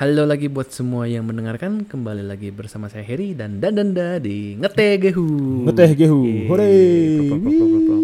[0.00, 4.96] Halo lagi buat semua yang mendengarkan Kembali lagi bersama saya Heri dan Dandanda di Ngeteh
[4.96, 5.68] gehu.
[5.68, 6.48] Yeay.
[6.48, 6.72] Hore.
[7.28, 8.02] Prok, prok, prok, prok, prok.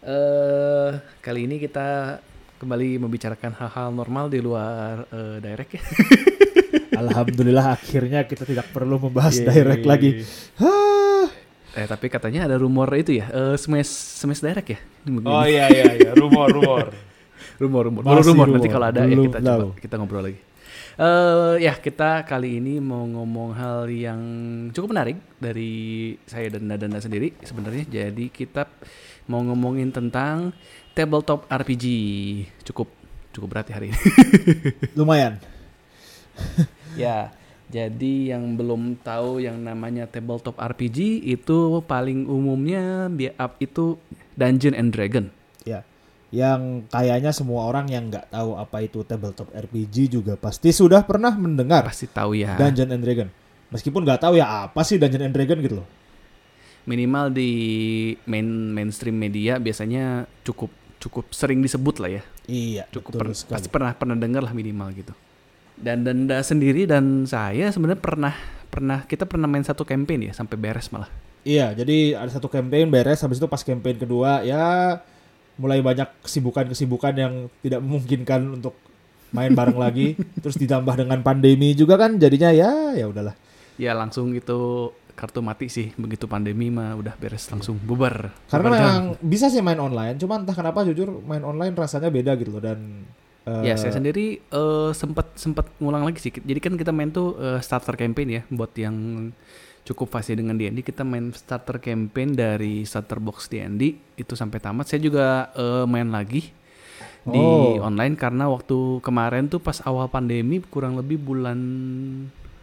[0.00, 0.90] Eh,
[1.20, 2.16] Kali ini kita
[2.56, 5.82] kembali membicarakan hal-hal normal di luar eh, direct ya
[7.04, 9.52] Alhamdulillah akhirnya kita tidak perlu membahas Yeay.
[9.52, 10.24] direct lagi.
[10.56, 11.28] Hah.
[11.76, 15.28] Eh tapi katanya ada rumor itu ya eh, Smash, Smash direct ya Ini begini.
[15.28, 16.88] Oh iya iya iya, rumor rumor.
[17.60, 18.74] rumor rumor Baru rumor nanti rumor.
[18.76, 19.60] kalau ada ya kita tahu.
[19.72, 20.40] coba kita ngobrol lagi
[20.96, 24.20] eh ya kita kali ini mau ngomong hal yang
[24.72, 28.64] cukup menarik dari saya dan Nadanda sendiri sebenarnya jadi kita
[29.28, 30.56] mau ngomongin tentang
[30.96, 31.84] tabletop RPG
[32.64, 32.88] cukup
[33.36, 34.00] cukup berat ya hari ini
[34.98, 35.36] Lumayan.
[37.00, 37.28] ya
[37.68, 43.12] jadi yang belum tahu yang namanya tabletop RPG itu paling umumnya
[43.60, 44.00] itu
[44.32, 45.28] Dungeon and Dragon
[45.66, 45.82] Ya.
[46.28, 51.30] Yang kayaknya semua orang yang nggak tahu apa itu tabletop RPG juga pasti sudah pernah
[51.32, 53.28] mendengar pasti tahu ya Dungeon and Dragon.
[53.68, 55.88] Meskipun nggak tahu ya apa sih Dungeon and Dragon gitu loh.
[56.84, 57.50] minimal di
[58.24, 63.52] main mainstream media biasanya cukup cukup sering disebut lah ya Iya, cukup per- sekali.
[63.52, 65.10] pasti pernah pernah dengar lah minimal gitu
[65.74, 68.34] dan Danda sendiri dan saya sebenarnya pernah
[68.66, 71.10] pernah kita pernah main satu campaign ya sampai beres malah
[71.42, 74.98] Iya, jadi ada satu campaign beres, habis itu pas campaign kedua ya
[75.56, 78.76] mulai banyak kesibukan-kesibukan yang tidak memungkinkan untuk
[79.34, 80.16] main bareng lagi.
[80.42, 83.34] Terus ditambah dengan pandemi juga kan jadinya ya ya udahlah.
[83.76, 88.72] ya langsung itu kartu mati sih begitu pandemi mah udah beres langsung bubar Karena Bubar
[88.72, 88.84] jalan.
[88.84, 92.60] memang bisa sih main online, cuma entah kenapa jujur main online rasanya beda gitu loh
[92.64, 93.04] dan
[93.48, 97.36] eh, ya saya sendiri eh, sempat sempat ngulang lagi sih jadi kan kita main tuh
[97.40, 98.96] eh, starter campaign ya buat yang
[99.86, 103.82] cukup fasih dengan D&D kita main starter campaign dari starter box D&D
[104.14, 106.50] itu sampai tamat saya juga eh, main lagi
[107.22, 107.42] di
[107.76, 107.82] Oh.
[107.84, 111.58] online karena waktu kemarin tuh pas awal pandemi kurang lebih bulan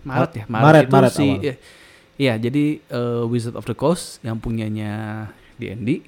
[0.03, 1.39] Maret ya Maret, itu Maret si awal.
[1.41, 1.53] ya,
[2.17, 6.03] ya, jadi eh, Wizard of the Coast yang punyanya D&D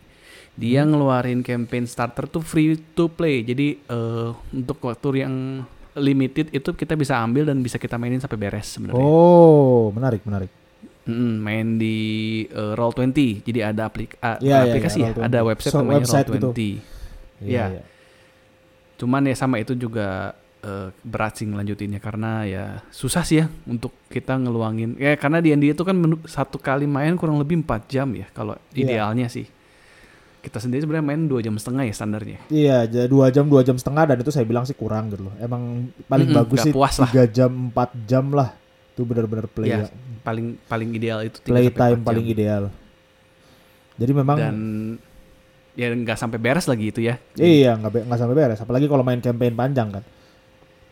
[0.56, 0.90] dia Hmm.
[0.90, 6.96] ngeluarin campaign starter tuh free to play jadi eh, untuk waktu yang limited itu kita
[6.96, 10.52] bisa ambil dan bisa kita mainin sampai beres sebenarnya Oh, menarik, menarik.
[11.06, 11.98] Mm, main di
[12.46, 15.28] eh, Roll20 jadi ada aplik a- Iya, aplikasi iya, ya Roll20.
[15.28, 16.50] ada website So, namanya website Roll20 gitu.
[16.50, 17.46] Iya.
[17.46, 17.84] Iya, iya.
[18.96, 23.94] Cuman ya sama itu juga eh, berat sih ngelanjutinnya karena ya susah sih ya untuk
[24.10, 28.10] kita ngeluangin ya karena di itu kan menu- satu kali main kurang lebih 4 jam
[28.10, 28.98] ya kalau Iya.
[28.98, 29.46] idealnya sih.
[30.42, 32.38] Kita sendiri sebenarnya main dua jam setengah ya standarnya.
[32.50, 35.34] Iya, jadi dua jam dua jam setengah dan itu saya bilang sih kurang gitu loh.
[35.38, 38.54] Emang paling Mm-mm, bagus nggak sih tiga jam empat jam lah.
[38.94, 39.90] Itu benar-benar play Iya,
[40.26, 42.74] Paling paling ideal itu play time paling ideal.
[43.96, 44.58] Jadi memang Dan
[45.72, 47.16] ya nggak sampai beres lagi itu ya.
[47.36, 48.60] iya nggak nggak sampai beres.
[48.60, 50.04] Apalagi kalau main campaign panjang kan.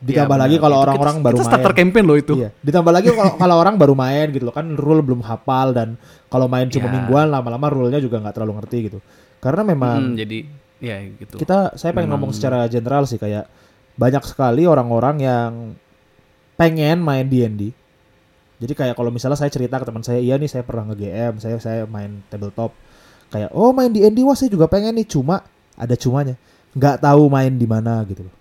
[0.03, 0.45] Ya, Ditambah benar.
[0.45, 1.51] lagi kalau Itu orang-orang baru kita main.
[1.55, 2.33] starter campaign loh itu.
[2.35, 2.49] Iya.
[2.59, 5.95] Ditambah lagi kalau kalau orang baru main gitu loh kan rule belum hafal dan
[6.27, 6.93] kalau main cuma Ya.
[6.93, 8.99] mingguan lama-lama rule-nya juga nggak terlalu ngerti gitu.
[9.39, 10.37] Karena memang Mm, jadi
[10.77, 11.35] ya gitu.
[11.39, 13.47] kita saya pengen Memang- ngomong secara general sih kayak
[13.95, 15.51] banyak sekali orang-orang yang
[16.53, 17.71] pengen main D&D.
[18.63, 21.59] Jadi kayak kalau misalnya saya cerita ke teman saya, iya nih saya pernah nge-GM, saya
[21.59, 22.71] saya main tabletop.
[23.27, 25.43] Kayak oh main D&D wah saya juga pengen nih, cuma
[25.75, 26.39] ada cumanya.
[26.73, 28.33] nggak tahu main di mana gitu loh.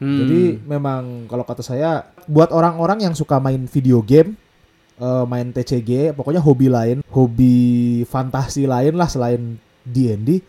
[0.00, 4.36] Hmm, Jadi memang kalau kata saya buat orang-orang yang suka main video game,
[4.96, 7.56] eh, main TCG, pokoknya hobi lain, hobi
[8.08, 10.40] fantasi lain lah selain D&D.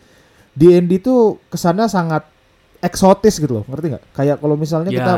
[0.52, 2.31] D&D tuh kesannya sangat
[2.82, 4.04] eksotis gitu loh, ngerti nggak?
[4.10, 5.12] Kayak kalau misalnya ya, kita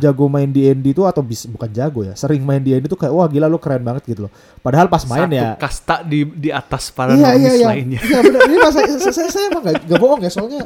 [0.00, 3.28] jago main D&D tuh atau bis, bukan jago ya, sering main D&D tuh kayak wah
[3.28, 4.32] gila lu keren banget gitu loh.
[4.64, 7.68] Padahal pas main satu ya kasta di di atas para iya iya iya.
[7.68, 8.00] lainnya.
[8.00, 8.40] Iya benar.
[8.48, 10.64] Ini masa saya, saya, saya emang gak, gak bohong ya soalnya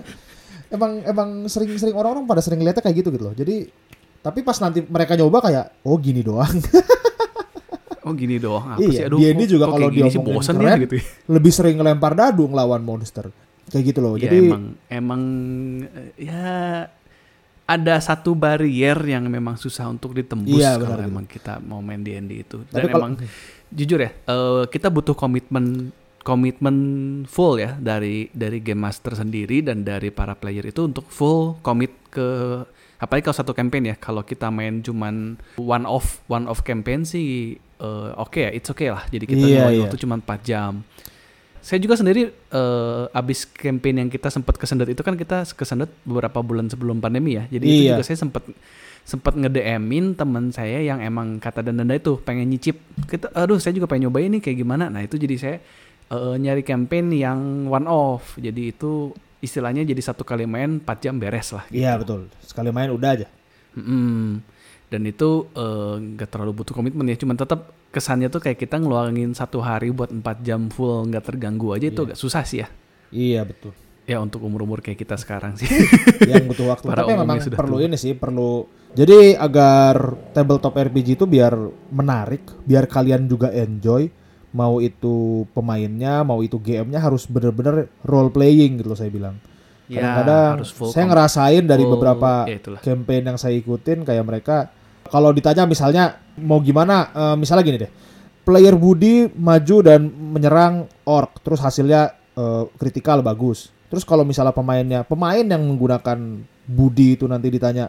[0.70, 3.34] emang emang sering-sering orang-orang pada sering lihatnya kayak gitu gitu loh.
[3.34, 3.66] Jadi
[4.22, 6.54] tapi pas nanti mereka nyoba kayak oh gini doang.
[8.06, 9.02] Oh gini doang apa Iya, sih?
[9.10, 10.94] Aduh, D&D juga kalau sih diomongin bosen keren, ya gitu.
[10.94, 11.04] ya.
[11.26, 13.34] Lebih sering ngelempar dadu ngelawan monster.
[13.70, 14.14] Kayak gitu loh.
[14.14, 15.22] Ya, Jadi emang emang
[15.90, 16.44] eh, ya
[17.66, 21.10] ada satu barrier yang memang susah untuk ditembus Iya, kalau benar gitu.
[21.10, 22.62] emang kita mau main D&D itu.
[22.70, 23.14] Tapi Dan kalau- emang
[23.74, 25.90] jujur ya, eh, kita butuh komitmen
[26.26, 26.76] komitmen
[27.30, 31.94] full ya dari dari game master sendiri dan dari para player itu untuk full commit
[32.10, 32.26] ke
[32.98, 37.54] apalagi kalau satu campaign ya kalau kita main cuman one off one off campaign sih
[37.54, 39.82] eh, oke ya it's okay lah jadi kita ngeluarin iya.
[39.86, 40.82] waktu cuma 4 jam
[41.66, 46.38] saya juga sendiri eh, abis campaign yang kita sempat kesendet itu kan kita kesendet beberapa
[46.38, 47.90] bulan sebelum pandemi ya jadi itu Iya.
[47.98, 48.46] juga saya sempat
[49.02, 53.74] sempat nge-DM-in teman saya yang emang kata dan danda itu pengen nyicip kita aduh saya
[53.74, 55.56] juga pengen nyobain nih kayak gimana nah itu jadi saya
[56.06, 59.10] eh, nyari campaign yang one off jadi itu
[59.42, 61.82] istilahnya jadi satu kali main 4 jam beres lah gitu.
[61.82, 62.26] iya betul.
[62.42, 63.28] Sekali main udah aja.
[63.76, 64.40] Mm-mm.
[64.86, 69.32] Dan itu eh, nggak terlalu butuh komitmen ya cuman tetap kesannya tuh kayak kita ngeluangin
[69.32, 72.06] satu hari buat empat jam full nggak terganggu aja itu Iya.
[72.06, 72.68] agak susah sih ya
[73.08, 73.72] Iya betul.
[74.02, 75.66] ya untuk umur-umur kayak kita sekarang sih
[76.30, 76.86] yang butuh waktu.
[76.86, 77.86] Para Tapi memang sudah perlu tua.
[77.86, 78.62] ini sih, perlu.
[78.92, 79.96] Jadi agar
[80.30, 81.54] tabletop RPG itu biar
[81.90, 84.06] menarik, biar kalian juga enjoy.
[84.52, 89.42] Mau itu pemainnya, mau itu GM-nya harus bener-bener role playing gitu loh saya bilang.
[89.86, 92.80] Ya Kadang-kadang full saya ngerasain dari full- beberapa ya itulah.
[92.80, 94.56] campaign yang saya ikutin kayak mereka
[95.04, 96.04] kalau ditanya misalnya
[96.36, 97.90] mau gimana eh, misalnya gini deh
[98.42, 102.02] player Budi maju dan menyerang orc terus hasilnya
[102.32, 103.70] eh, kritikal bagus.
[103.86, 106.18] Terus kalau misalnya pemainnya pemain yang menggunakan
[106.64, 107.86] Budi itu nanti ditanya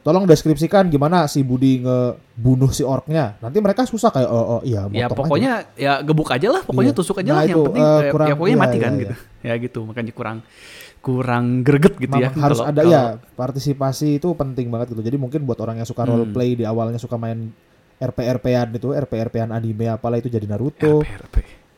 [0.00, 3.36] tolong deskripsikan gimana si Budi ngebunuh si orcnya?
[3.38, 6.98] Nanti mereka susah kayak oh, oh iya ya pokoknya ya gebuk aja lah pokoknya Iya.
[6.98, 8.90] tusuk aja Nah, lah yang itu, penting eh, eh, kurang- ya pokoknya iya, mati kan
[8.90, 9.14] iya, gitu.
[9.40, 10.36] ya gitu makanya kurang
[11.04, 13.02] kurang greget gitu ya Ma- harus kalau- ada kalau- ya
[13.34, 16.32] partisipasi itu penting banget gitu jadi mungkin buat orang yang suka role Hmm.
[16.32, 17.52] play di awalnya suka main
[17.96, 21.36] RP-RP-an itu RP-RP-an anime apalah itu jadi Naruto RP, RP.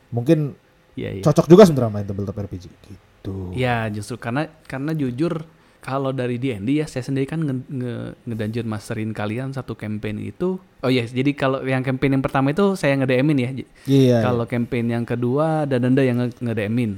[0.09, 0.55] mungkin
[0.95, 1.21] Iya, iya.
[1.21, 3.53] cocok juga sebenarnya main tabletop RPG gitu.
[3.53, 5.45] Ya justru karena karena jujur
[5.79, 7.93] kalau dari D&D ya saya sendiri kan nge, nge,
[8.25, 12.73] ngedungeon masterin kalian satu campaign itu oh yes jadi kalau yang campaign yang pertama itu
[12.73, 14.17] saya nge-DM-in ya J- Iya.
[14.21, 16.91] kalau campaign yang kedua dan Danda yang nge- nge-DM-in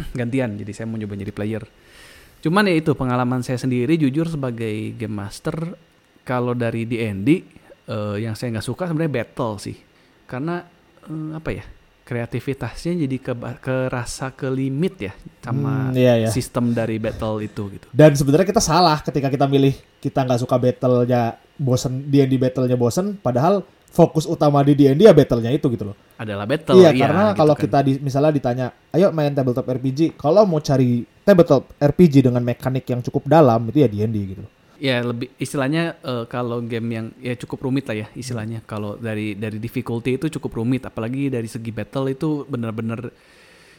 [0.18, 1.62] gantian jadi saya mau coba jadi player
[2.42, 5.78] cuman ya itu pengalaman saya sendiri jujur sebagai game master
[6.26, 7.28] kalau dari D&D
[7.86, 9.76] eh, yang saya nggak suka sebenarnya battle sih
[10.26, 10.66] karena
[11.06, 11.64] eh, apa ya
[12.02, 16.28] kreativitasnya jadi ke kerasa ke limit ya sama Hmm, iya, iya.
[16.28, 17.86] sistem dari battle itu gitu.
[17.94, 19.72] Dan sebenarnya kita salah ketika kita milih
[20.02, 23.62] kita nggak suka battle-nya bosen D&D battle-nya bosen padahal
[23.92, 25.96] fokus utama di D&D ya battle-nya itu gitu loh.
[26.16, 27.62] Adalah battle iya, ya, karena gitu kalau kan.
[27.62, 32.88] kita di, misalnya ditanya, "Ayo main tabletop RPG." Kalau mau cari tabletop RPG dengan mekanik
[32.88, 34.44] yang cukup dalam itu ya D&D gitu.
[34.82, 39.38] ya lebih istilahnya eh, kalau game yang ya cukup rumit lah ya istilahnya kalau dari
[39.38, 43.14] dari difficulty itu cukup rumit apalagi dari segi battle itu benar-benar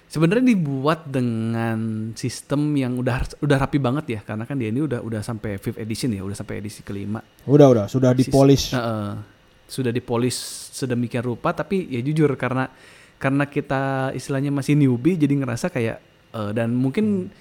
[0.07, 1.77] sebenarnya dibuat dengan
[2.15, 5.75] sistem yang udah udah rapi banget ya karena kan dia ini udah udah sampai fifth
[5.75, 8.71] edition ya udah sampai edisi kelima Udah udah, sudah di Sis- polish.
[9.73, 10.37] Sudah dipolis
[10.69, 12.69] sedemikian rupa tapi ya jujur karena
[13.17, 13.81] karena kita
[14.11, 15.97] istilahnya masih newbie jadi ngerasa kayak
[16.29, 17.33] eh, dan mungkin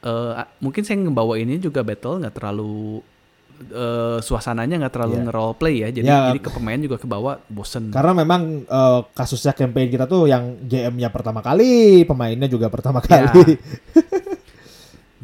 [0.00, 2.98] eh, a- mungkin saya ngebawa ini juga battle nggak terlalu
[3.60, 5.22] eh, suasananya nggak terlalu Iya.
[5.24, 6.18] nge-role play ya jadi Ya.
[6.28, 11.10] jadi ke pemain juga kebawa bosen Karena memang eh, kasusnya campaign kita tuh yang GM-nya
[11.10, 13.54] pertama kali, pemainnya juga pertama kali.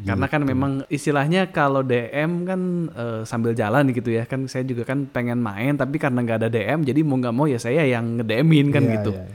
[0.05, 4.85] Karena kan memang istilahnya kalau DM kan eh, sambil jalan gitu ya kan saya juga
[4.85, 8.21] kan pengen main tapi karena nggak ada DM jadi mau nggak mau ya saya yang
[8.21, 9.11] nge-DM-in kan Iya, gitu.
[9.11, 9.33] iya.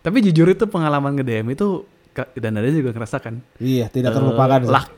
[0.00, 1.84] Tapi jujur itu pengalaman nge-DM itu
[2.32, 3.44] dan ada juga ngerasakan.
[3.58, 4.60] Iya, tidak Eh, terlupakan.
[4.60, 4.72] sih.
[4.72, 4.88] luck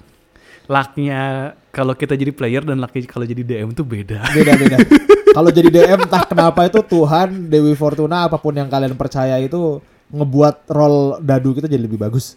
[0.67, 1.21] lucknya
[1.69, 4.21] kalau kita jadi player dan lucknya kalau jadi DM itu beda.
[4.31, 4.79] Beda-beda.
[5.29, 9.79] Kalau jadi DM entah kenapa itu Tuhan, Dewi Fortuna apa pun yang kalian percaya itu
[10.09, 12.35] ngebuat roll dadu kita jadi lebih bagus.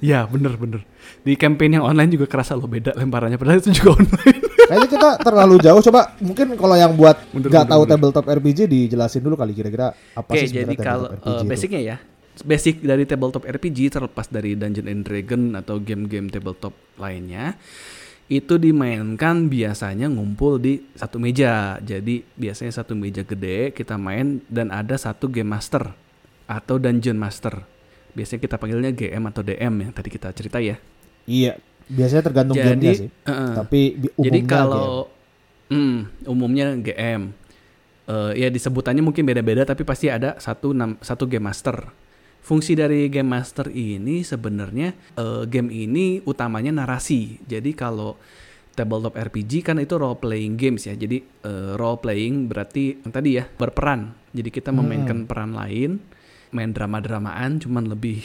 [0.00, 0.80] Ya bener bener.
[1.22, 4.38] Di campaign yang online juga kerasa lo beda lemparannya padahal itu juga online.
[4.62, 5.80] Kayaknya kita terlalu jauh.
[5.82, 7.92] Coba mungkin kalau yang buat Bener, nggak bener, tahu bener.
[7.94, 11.32] tabletop RPG dijelasin dulu kali kira-kira apa Oke, sih jadi sebenarnya kalau itu.
[11.44, 11.96] basicnya ya,
[12.40, 17.58] basic dari tabletop RPG terlepas dari Dungeon and Dragon atau game-game tabletop lainnya,
[18.30, 21.76] itu dimainkan biasanya ngumpul di satu meja.
[21.82, 25.92] Jadi biasanya satu meja gede kita main dan ada satu game master
[26.46, 27.64] atau dungeon master.
[28.12, 30.76] Biasanya kita panggilnya GM atau DM yang tadi kita cerita ya.
[31.24, 31.52] Iya,
[31.88, 33.08] biasanya tergantung Jadi, gamenya sih.
[33.24, 33.80] eh, Tapi
[34.16, 34.88] umumnya Jadi kalau
[35.70, 37.32] hmm, umumnya GM,
[38.08, 41.92] eh, ya disebutannya mungkin beda-beda, tapi pasti ada satu nam, satu game master.
[42.42, 47.38] Fungsi dari game master ini sebenarnya eh, game ini utamanya narasi.
[47.46, 48.18] Jadi kalau
[48.72, 50.94] tabletop RPG kan itu role playing games ya.
[50.98, 54.10] Jadi eh, role playing berarti yang tadi ya berperan.
[54.34, 54.82] Jadi kita Hmm.
[54.82, 56.02] memainkan peran lain,
[56.52, 58.20] main drama-dramaan, cuman lebih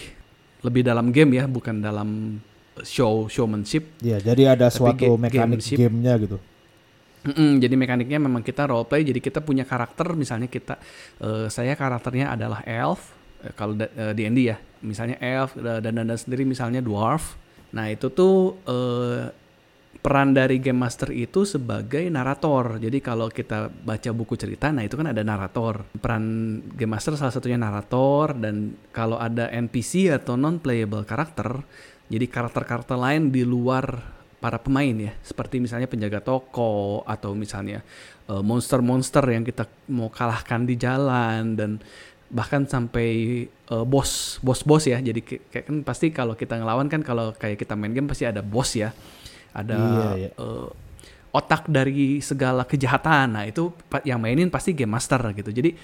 [0.61, 2.39] lebih dalam game ya, bukan dalam
[2.83, 3.97] show showmanship.
[3.99, 5.77] Iya, jadi ada Tapi suatu ga- mekanik gameship.
[5.79, 6.37] gamenya gitu.
[7.27, 10.79] Mm-mm, jadi mekaniknya memang kita role play, jadi kita punya karakter, misalnya kita,
[11.19, 13.11] eh, saya karakternya adalah elf,
[13.43, 17.35] eh, kalau da- eh, D&D ya, misalnya elf eh, dan dan sendiri misalnya dwarf.
[17.75, 19.27] Nah itu tuh eh,
[20.07, 22.79] peran dari game master itu sebagai narator.
[22.79, 25.83] Jadi kalau kita baca buku cerita, nah itu kan ada narator.
[25.99, 26.23] Peran
[26.79, 31.59] game master salah satunya narator dan kalau ada NPC atau non playable karakter,
[32.07, 37.83] jadi karakter-karakter lain di luar para pemain ya, seperti misalnya penjaga toko atau misalnya
[38.31, 41.71] eh, monster-monster yang kita mau kalahkan di jalan dan
[42.31, 43.09] bahkan sampai
[43.49, 45.03] eh, bos bos-bos ya.
[45.03, 48.39] Jadi kayak kan pasti kalau kita ngelawan kan kalau kayak kita main game pasti ada
[48.39, 48.95] bos ya.
[49.53, 50.29] Ada Iya, iya.
[50.33, 50.67] eh,
[51.31, 53.37] otak dari segala kejahatan.
[53.37, 53.69] Nah, itu
[54.03, 55.53] yang mainin pasti game master gitu.
[55.53, 55.75] Jadi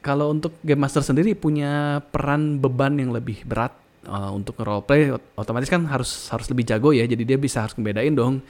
[0.00, 3.74] kalau untuk game master sendiri punya peran beban yang lebih berat
[4.06, 7.04] uh, untuk nge-roleplay ot- otomatis kan harus harus lebih jago ya.
[7.04, 8.40] Jadi dia bisa harus ngebedain dong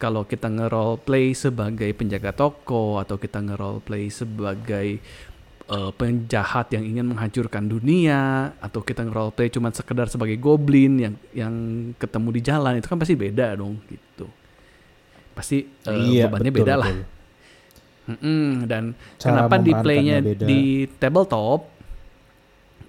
[0.00, 4.98] kalau kita nge-roleplay sebagai penjaga toko atau kita nge-roleplay sebagai
[5.72, 11.54] uh, penjahat yang ingin menghancurkan dunia atau kita nge-roleplay cuma sekedar sebagai goblin yang yang
[11.96, 14.28] ketemu di jalan itu kan pasti beda dong gitu.
[15.32, 16.90] Pasti uh, Iya, bebannya betul, beda lah.
[16.92, 17.08] betul.
[18.02, 20.44] Mm-mm, dan Cara kenapa di playnya beda.
[20.44, 20.60] di
[20.98, 21.70] tabletop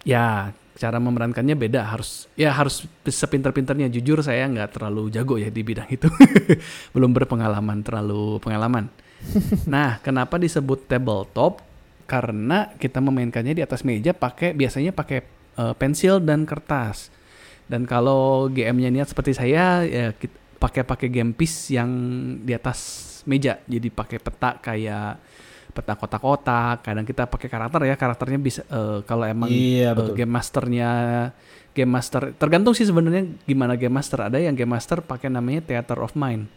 [0.04, 5.62] ya cara memerankannya beda harus ya harus sepinter-pinternya jujur saya nggak terlalu jago ya di
[5.62, 6.10] bidang itu
[6.98, 8.90] belum berpengalaman terlalu pengalaman
[9.70, 11.62] nah kenapa disebut tabletop
[12.04, 15.20] karena kita memainkannya di atas meja pakai biasanya pakai
[15.58, 17.10] eh, pensil dan kertas.
[17.64, 20.12] Dan kalau GM-nya niat seperti saya ya
[20.60, 21.90] pakai pakai game piece yang
[22.44, 22.80] di atas
[23.24, 23.60] meja.
[23.66, 25.20] Jadi pakai peta kayak
[25.72, 26.84] peta kotak-kotak.
[26.84, 30.16] Kadang kita pakai karakter ya karakternya bisa eh, kalau emang Iya, betul.
[30.20, 30.92] game masternya
[31.74, 34.28] game master tergantung sih sebenarnya gimana game master.
[34.28, 36.52] Ada yang game master pakai namanya theater of mind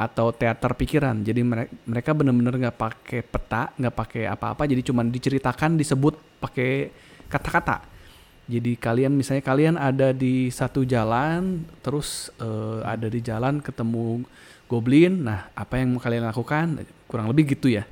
[0.00, 1.20] atau teater pikiran.
[1.20, 4.64] Jadi mere- mereka benar-benar nggak pakai peta nggak pakai apa-apa.
[4.64, 6.88] Jadi cuman diceritakan disebut pakai
[7.28, 7.84] kata-kata.
[8.48, 14.24] Jadi kalian misalnya kalian ada di satu jalan terus eh, ada di jalan ketemu
[14.64, 15.20] goblin.
[15.28, 16.80] Nah apa yang kalian lakukan?
[17.04, 17.84] Kurang lebih gitu ya.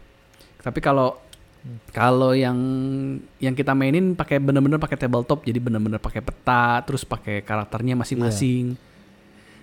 [0.64, 1.20] Tapi kalau
[1.92, 2.56] kalau yang
[3.36, 5.44] yang kita mainin pakai bener-bener pakai tabletop.
[5.44, 8.87] Jadi bener-bener pakai peta terus pakai karakternya masing-masing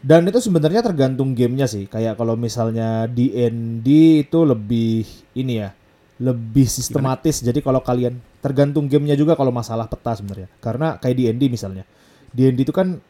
[0.06, 1.90] Dan itu sebenarnya tergantung gamenya sih.
[1.90, 3.88] Kayak kalau misalnya D&D
[4.30, 5.02] itu lebih
[5.34, 5.74] ini ya,
[6.22, 7.42] lebih sistematis.
[7.42, 10.46] Jadi kalau kalian tergantung gamenya juga kalau masalah peta sebenarnya.
[10.62, 11.90] Karena kayak D&D misalnya,
[12.30, 13.02] D&D itu kan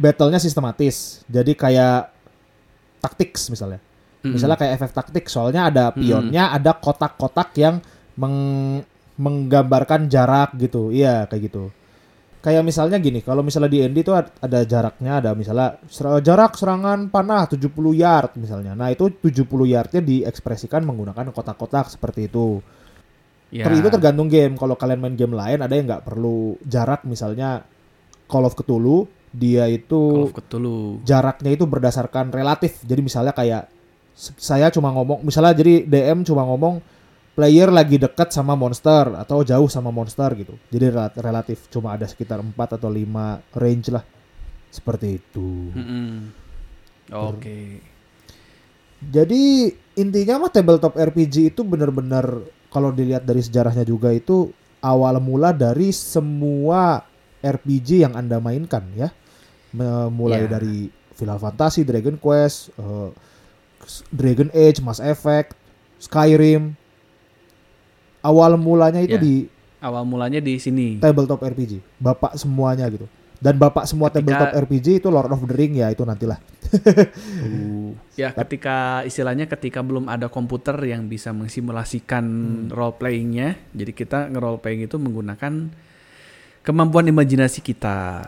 [0.00, 1.20] battle-nya sistematis.
[1.28, 2.08] Jadi kayak
[3.04, 3.84] tactics misalnya.
[4.24, 4.32] Mm-mm.
[4.38, 7.84] Misalnya kayak efek taktik, soalnya ada pionnya, ada kotak-kotak yang
[8.16, 8.86] meng-
[9.20, 10.88] menggambarkan jarak gitu.
[10.88, 11.68] Iya, kayak gitu.
[12.42, 16.58] Kayak misalnya gini, kalau misalnya di ND itu ad- ada jaraknya, ada misalnya ser- jarak
[16.58, 18.74] serangan panah 70 yard misalnya.
[18.74, 22.58] Nah, itu 70 yardnya diekspresikan menggunakan kotak-kotak seperti itu.
[23.54, 24.58] ya, Ter- itu tergantung game.
[24.58, 27.62] Kalau kalian main game lain ada yang nggak perlu jarak misalnya
[28.26, 30.98] Call of Cthulhu, dia Call itu of Cthulhu.
[31.06, 32.82] jaraknya itu berdasarkan relatif.
[32.82, 33.70] Jadi misalnya kayak
[34.18, 36.82] saya cuma ngomong, misalnya jadi DM cuma ngomong
[37.32, 40.54] player lagi dekat sama monster atau jauh sama monster gitu.
[40.68, 44.04] Jadi rel- relatif cuma ada sekitar 4 atau 5 range lah.
[44.68, 45.72] Seperti itu.
[45.72, 46.32] Mm-mm.
[47.12, 47.80] Oke.
[49.02, 49.66] Jadi
[49.98, 52.38] intinya mah tabletop RPG itu benar-benar
[52.70, 54.48] kalau dilihat dari sejarahnya juga itu
[54.78, 57.02] awal mula dari semua
[57.42, 59.10] RPG yang Anda mainkan ya.
[60.08, 60.56] Mulai Ya.
[60.56, 63.10] dari Final Fantasy, Dragon Quest, eh,
[64.08, 65.56] Dragon Age, Mass Effect,
[65.98, 66.78] Skyrim.
[68.22, 69.20] Awal mulanya itu Ya.
[69.20, 69.34] di
[69.78, 70.98] Awal mulanya di sini.
[70.98, 71.82] tabletop RPG.
[71.98, 73.10] Bapak semuanya gitu.
[73.36, 76.38] Dan bapak semua Ketika- tabletop RPG itu Lord of the Ring ya itu nantilah.
[77.42, 82.70] Uh, ya ketika istilahnya ketika belum ada komputer yang bisa mensimulasikan Hmm.
[82.70, 85.74] role playingnya, jadi kita nge-role playing itu menggunakan
[86.62, 88.22] kemampuan imajinasi kita.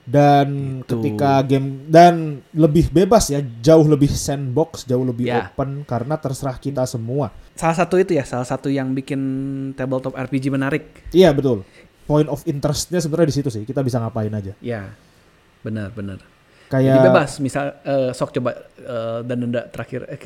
[0.00, 0.90] dan Gitu.
[0.96, 5.46] ketika game dan lebih bebas ya jauh lebih sandbox jauh lebih Ya.
[5.46, 9.20] open karena terserah kita semua Salah satu itu ya, salah satu yang bikin
[9.74, 11.04] tabletop RPG menarik.
[11.12, 11.60] iya betul
[12.02, 14.90] point of interestnya sebenarnya di situ sih kita bisa ngapain aja Ya,
[15.60, 16.18] benar benar.
[16.66, 20.18] kayak Jadi bebas, misal eh, sok coba eh, dan denda terakhir, eh,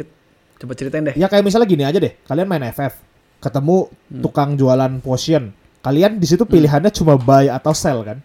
[0.56, 1.14] coba ceritain deh.
[1.14, 2.94] ya kayak misalnya gini aja deh kalian main FF
[3.38, 4.22] ketemu Hmm.
[4.22, 5.50] tukang jualan potion
[5.80, 8.22] kalian di situ pilihannya cuma buy atau sell kan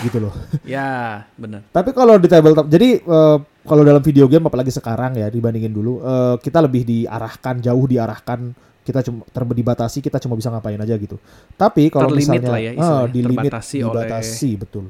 [0.00, 0.34] gitu loh
[0.64, 1.62] Ya, benar.
[1.68, 6.00] Tapi kalau di tabletop, jadi eh, kalau dalam video game apalagi sekarang ya dibandingin dulu,
[6.00, 8.40] eh, kita lebih diarahkan jauh diarahkan
[8.82, 11.14] kita cuma ter- dibatasi kita cuma bisa ngapain aja gitu.
[11.54, 14.84] Tapi kalau misalnya lah ya istilahnya, di limit, terbatasi oleh- dibatasi betul.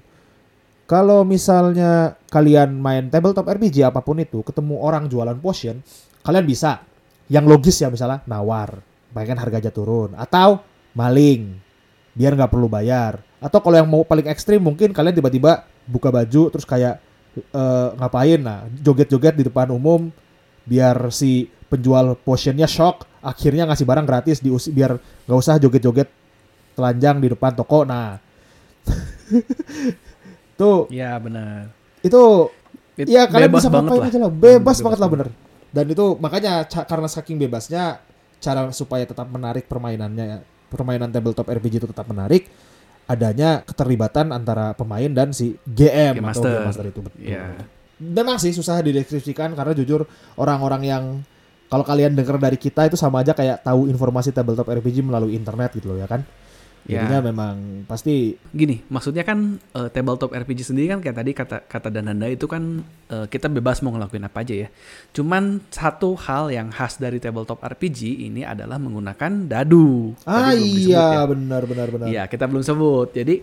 [0.82, 1.92] Kalau misalnya
[2.28, 5.80] kalian main tabletop RPG apa pun itu, ketemu orang jualan potion,
[6.20, 6.84] kalian bisa
[7.28, 10.60] yang logis ya misalnya nawar, bayangkan harganya turun atau
[10.92, 11.56] maling
[12.12, 13.20] biar nggak perlu bayar.
[13.42, 15.52] Atau kalau yang mau paling ekstrim mungkin kalian tiba-tiba
[15.84, 17.02] buka baju terus kayak
[17.34, 20.08] eh, ngapain nah joget-joget di depan umum
[20.62, 24.94] biar si penjual potionnya shock akhirnya ngasih barang gratis diusi biar
[25.26, 26.06] nggak usah joget-joget
[26.72, 28.22] telanjang di depan toko nah
[30.54, 31.72] tuh Ya, benar.
[32.00, 32.22] itu
[32.92, 34.06] It- Iya kalian bebas bisa ngapain lah.
[34.06, 35.28] aja lah, bebas Hmm, banget lah bener.
[35.72, 38.04] Dan itu makanya karena saking bebasnya
[38.36, 42.52] cara supaya tetap menarik permainannya, ya, permainan tabletop RPG itu tetap menarik,
[43.06, 46.50] adanya keterlibatan antara pemain dan si GM Game atau master.
[46.50, 47.20] Game Master itu betul.
[47.22, 47.46] Ya.
[48.02, 50.02] memang sih susah dideskripsikan karena jujur
[50.34, 51.04] orang-orang yang
[51.70, 55.72] kalau kalian dengar dari kita itu sama aja kayak tahu informasi tabletop RPG melalui internet
[55.72, 56.20] gitu loh ya kan.
[56.82, 57.06] Ya.
[57.06, 61.88] Jadinya memang pasti Gini, maksudnya kan eh, tabletop RPG sendiri kan kayak tadi kata kata
[61.94, 64.68] Dananda itu kan eh, kita bebas mau ngelakuin apa aja ya.
[65.14, 70.10] Cuman satu hal yang khas dari tabletop RPG ini adalah menggunakan dadu.
[70.26, 71.30] ah iya ya.
[71.30, 72.06] benar benar benar.
[72.10, 73.14] Iya, kita belum sebut.
[73.14, 73.34] Jadi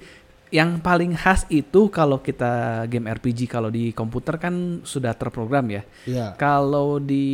[0.49, 5.85] yang paling khas itu kalau kita game RPG kalau di komputer kan sudah terprogram ya.
[6.09, 6.33] Iya.
[6.35, 7.25] Kalau di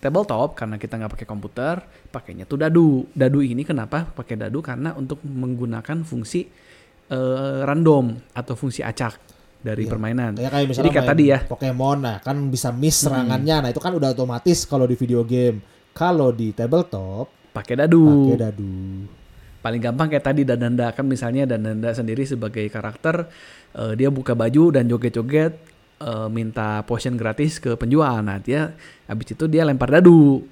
[0.00, 1.74] tabletop karena kita nggak pakai komputer,
[2.08, 3.04] pakainya tuh dadu.
[3.12, 4.64] Dadu ini kenapa pakai dadu?
[4.64, 6.48] Karena untuk menggunakan fungsi
[7.06, 9.20] eh, random atau fungsi acak
[9.60, 9.90] dari Iya.
[9.92, 10.32] permainan.
[10.40, 11.38] Ya kayak misalnya Jadi kayak tadi ya.
[11.44, 13.56] Pokemon nah kan bisa miss serangannya.
[13.62, 15.60] Nah, itu kan udah otomatis kalau di video game.
[15.92, 18.32] Kalau di tabletop Pakai dadu.
[18.32, 18.72] pakai dadu.
[19.66, 23.26] Paling gampang kayak tadi Dananda kan misalnya Dananda sendiri sebagai karakter
[23.74, 25.58] eh, dia buka baju dan joget-joget
[25.98, 28.22] eh, minta potion gratis ke penjual.
[28.22, 28.70] Nah dia
[29.04, 30.46] habis itu dia lempar dadu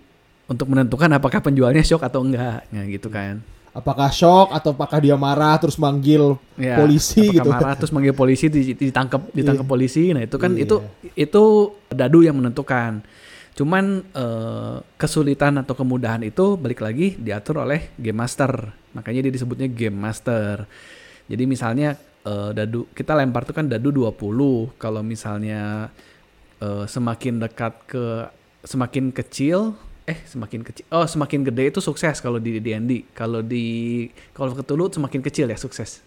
[0.44, 2.66] untuk menentukan apakah penjualnya shock atau enggak.
[2.68, 3.38] Nah gitu kan.
[3.70, 7.50] Apakah shock atau apakah dia marah terus manggil Ya, polisi apakah gitu.
[7.50, 10.10] marah terus manggil polisi di- ditangkap ditangkap polisi.
[10.10, 10.62] Nah itu kan Iya.
[10.66, 10.76] itu
[11.14, 11.42] itu
[11.90, 13.02] dadu yang menentukan
[13.54, 19.70] cuman eh, kesulitan atau kemudahan itu balik lagi diatur oleh game master makanya dia disebutnya
[19.70, 20.66] game master
[21.30, 21.94] jadi misalnya
[22.26, 25.86] eh, dadu kita lempar tuh kan dadu 20 kalau misalnya
[26.58, 28.04] eh, semakin dekat ke
[28.66, 34.04] semakin kecil eh semakin kecil oh semakin gede itu sukses kalau di D&D kalau di
[34.36, 36.02] kalau Cthulhu semakin kecil ya sukses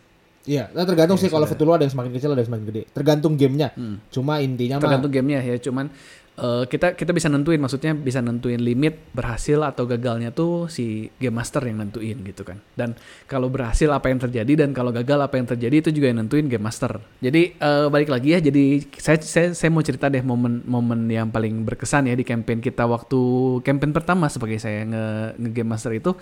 [0.47, 1.43] Iya, nah tergantung Ya, sih kalau.
[1.43, 2.81] Cthulhu ada yang semakin kecil ada yang semakin gede.
[2.95, 3.75] Tergantung gamenya.
[3.75, 3.99] Hmm.
[4.07, 5.91] Cuma intinya mah tergantung gamenya ya cuman
[6.37, 11.35] eh, kita kita bisa nentuin maksudnya bisa nentuin limit berhasil atau gagalnya tuh si game
[11.35, 12.61] master yang nentuin gitu kan.
[12.77, 12.93] Dan
[13.25, 16.45] kalau berhasil apa yang terjadi dan kalau gagal apa yang terjadi itu juga yang nentuin
[16.45, 17.01] game master.
[17.19, 21.65] Jadi eh, balik lagi ya jadi saya saya, saya mau cerita deh momen-momen yang paling
[21.65, 23.19] berkesan ya di campaign kita waktu
[23.65, 25.05] campaign pertama sebagai saya nge,
[25.41, 26.13] nge game master itu.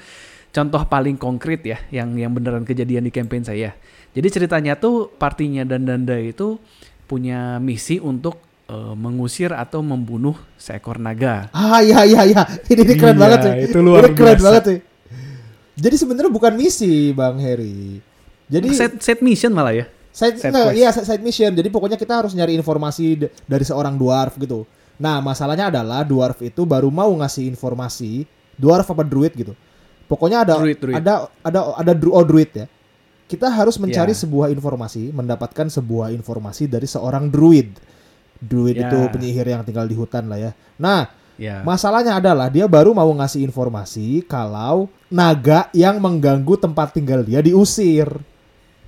[0.56, 3.76] Contoh paling konkret ya yang yang beneran kejadian di campaign saya.
[4.16, 6.56] Jadi ceritanya tuh partinya dan Danda itu
[7.12, 11.48] punya misi untuk eh, mengusir atau membunuh seekor naga.
[11.52, 12.42] Ah iya iya iya.
[12.66, 13.54] Ini, ini keren Iya, banget sih.
[13.70, 14.46] itu luar Ini keren biasa.
[14.46, 14.80] banget sih.
[15.76, 18.00] Jadi sebenarnya bukan misi, Bang Heri.
[18.48, 19.86] Jadi set, set mission malah ya.
[20.16, 21.52] side, side nah, iya side mission.
[21.52, 24.64] Jadi pokoknya kita harus nyari informasi dari seorang dwarf gitu.
[24.96, 28.24] Nah, masalahnya adalah dwarf itu baru mau ngasih informasi,
[28.56, 29.52] dwarf apa druid gitu.
[30.08, 30.96] Pokoknya ada Druid, druid.
[30.96, 32.66] ada ada ada dru, oh, druid ya.
[33.26, 34.20] Kita harus mencari Ya.
[34.24, 37.76] sebuah informasi, mendapatkan sebuah informasi dari seorang druid.
[38.38, 38.88] Druid Ya.
[38.88, 40.52] itu penyihir yang tinggal di hutan lah ya.
[40.78, 41.60] Nah, Ya.
[41.68, 48.08] Masalahnya adalah dia baru mau ngasih informasi kalau naga yang mengganggu tempat tinggal dia diusir.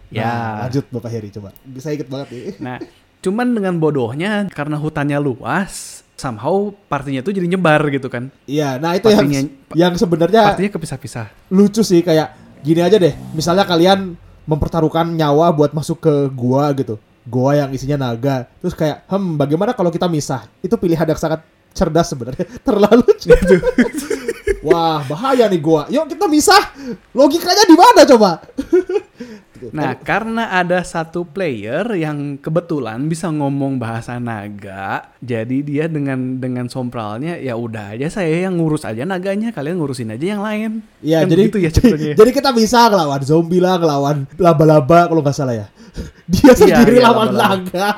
[0.07, 0.23] ya.
[0.23, 1.51] Nah, lanjut Bapak Heri coba.
[1.61, 2.43] Bisa ikut banget nih.
[2.63, 2.79] Nah,
[3.19, 8.31] cuman dengan bodohnya karena hutannya luas, somehow partinya tuh jadi nyebar gitu kan.
[8.47, 11.27] Iya, nah itu yang Partinya- yang sebenarnya Partinya kepisah-pisah.
[11.51, 12.31] lucu sih kayak
[12.63, 13.11] gini aja deh.
[13.35, 14.15] Misalnya kalian
[14.47, 16.95] mempertaruhkan nyawa buat masuk ke gua gitu.
[17.27, 18.47] Gua yang isinya naga.
[18.63, 21.43] Terus kayak, "Hmm, bagaimana kalau kita misah?" Itu pilihan yang sangat
[21.75, 22.47] cerdas sebenarnya.
[22.67, 23.61] Terlalu cerdas.
[24.63, 25.85] Wah, bahaya nih gua.
[25.91, 26.59] Yuk kita misah.
[27.11, 28.31] Logikanya di mana coba?
[29.57, 29.73] Gitu.
[29.73, 36.69] Nah, karena ada satu player yang kebetulan bisa ngomong bahasa naga, jadi dia dengan dengan
[36.69, 40.71] sompralnya ya udah aja saya yang ngurus aja naganya, kalian ngurusin aja yang lain.
[41.01, 42.13] Iya, Kan jadi gitu ya ceritanya.
[42.21, 45.67] jadi kita bisa ngelawan zombie lah, ngelawan laba-laba kalau nggak salah ya.
[46.31, 47.57] Dia sendiri iya, lawan laba-laba.
[47.65, 47.89] naga.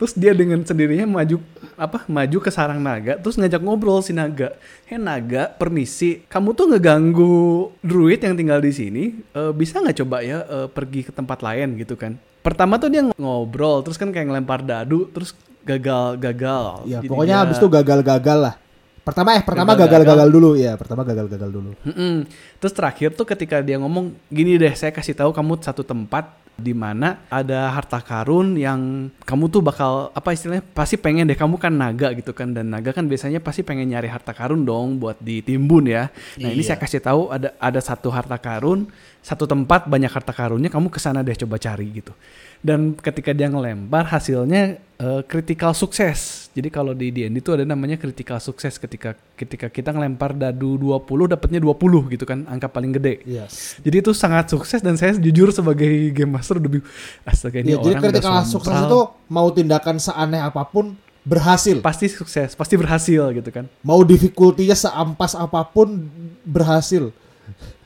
[0.00, 1.44] Terus dia dengan sendirinya maju
[1.80, 4.52] apa maju ke sarang naga, terus ngajak ngobrol si naga.
[4.84, 9.04] Hei naga, permisi, kamu tuh ngeganggu druid yang tinggal di sini.
[9.32, 12.20] Eh, bisa nggak coba ya eh, pergi ke tempat lain gitu kan?
[12.44, 15.32] Pertama tuh dia ngobrol, terus kan kayak ngelempar dadu, terus
[15.64, 16.84] gagal gagal.
[16.84, 18.54] Ya, Jadi pokoknya dia- habis itu gagal-gagal lah.
[19.00, 20.28] Pertama eh pertama Gagal-gagal.
[20.28, 21.72] dulu ya, pertama gagal-gagal dulu.
[21.88, 22.28] Mm-mm.
[22.60, 26.76] Terus terakhir tuh ketika dia ngomong gini deh, saya kasih tahu kamu satu tempat di
[26.76, 31.72] mana ada harta karun yang kamu tuh bakal apa istilahnya pasti pengen deh kamu kan
[31.72, 35.88] naga gitu kan dan naga kan biasanya pasti pengen nyari harta karun dong buat ditimbun
[35.88, 36.12] ya.
[36.36, 36.76] Nah ini Iya.
[36.76, 38.86] saya kasih tahu ada ada satu harta karun
[39.24, 42.12] satu tempat banyak harta karunnya kamu ke sana deh coba cari gitu.
[42.60, 46.52] Dan ketika dia ngelempar hasilnya eh, critical sukses.
[46.52, 51.32] Jadi kalau di D&D itu ada namanya critical sukses ketika ketika kita ngelempar dadu 20
[51.32, 53.24] dapatnya 20 gitu kan angka paling gede.
[53.24, 53.80] Yes.
[53.80, 56.88] Jadi itu sangat sukses dan saya jujur sebagai game master udah bingung,
[57.24, 59.00] astaga ini Ya, jadi orang ketika udah sukses itu
[59.32, 60.92] mau tindakan seaneh apa pun
[61.24, 61.80] berhasil.
[61.80, 63.64] pasti sukses, pasti berhasil gitu kan.
[63.80, 66.08] Mau difficulty-nya seampas apa pun
[66.44, 67.12] berhasil.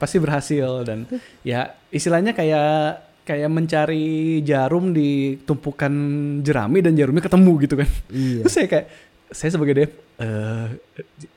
[0.03, 1.09] Pasti berhasil dan
[1.41, 4.07] ya istilahnya kayak kayak mencari
[4.45, 5.93] jarum di tumpukan
[6.45, 7.89] jerami dan jarumnya ketemu gitu kan.
[8.13, 8.41] Iya.
[8.45, 8.87] Terus saya kayak
[9.33, 10.67] saya sebagai dev eh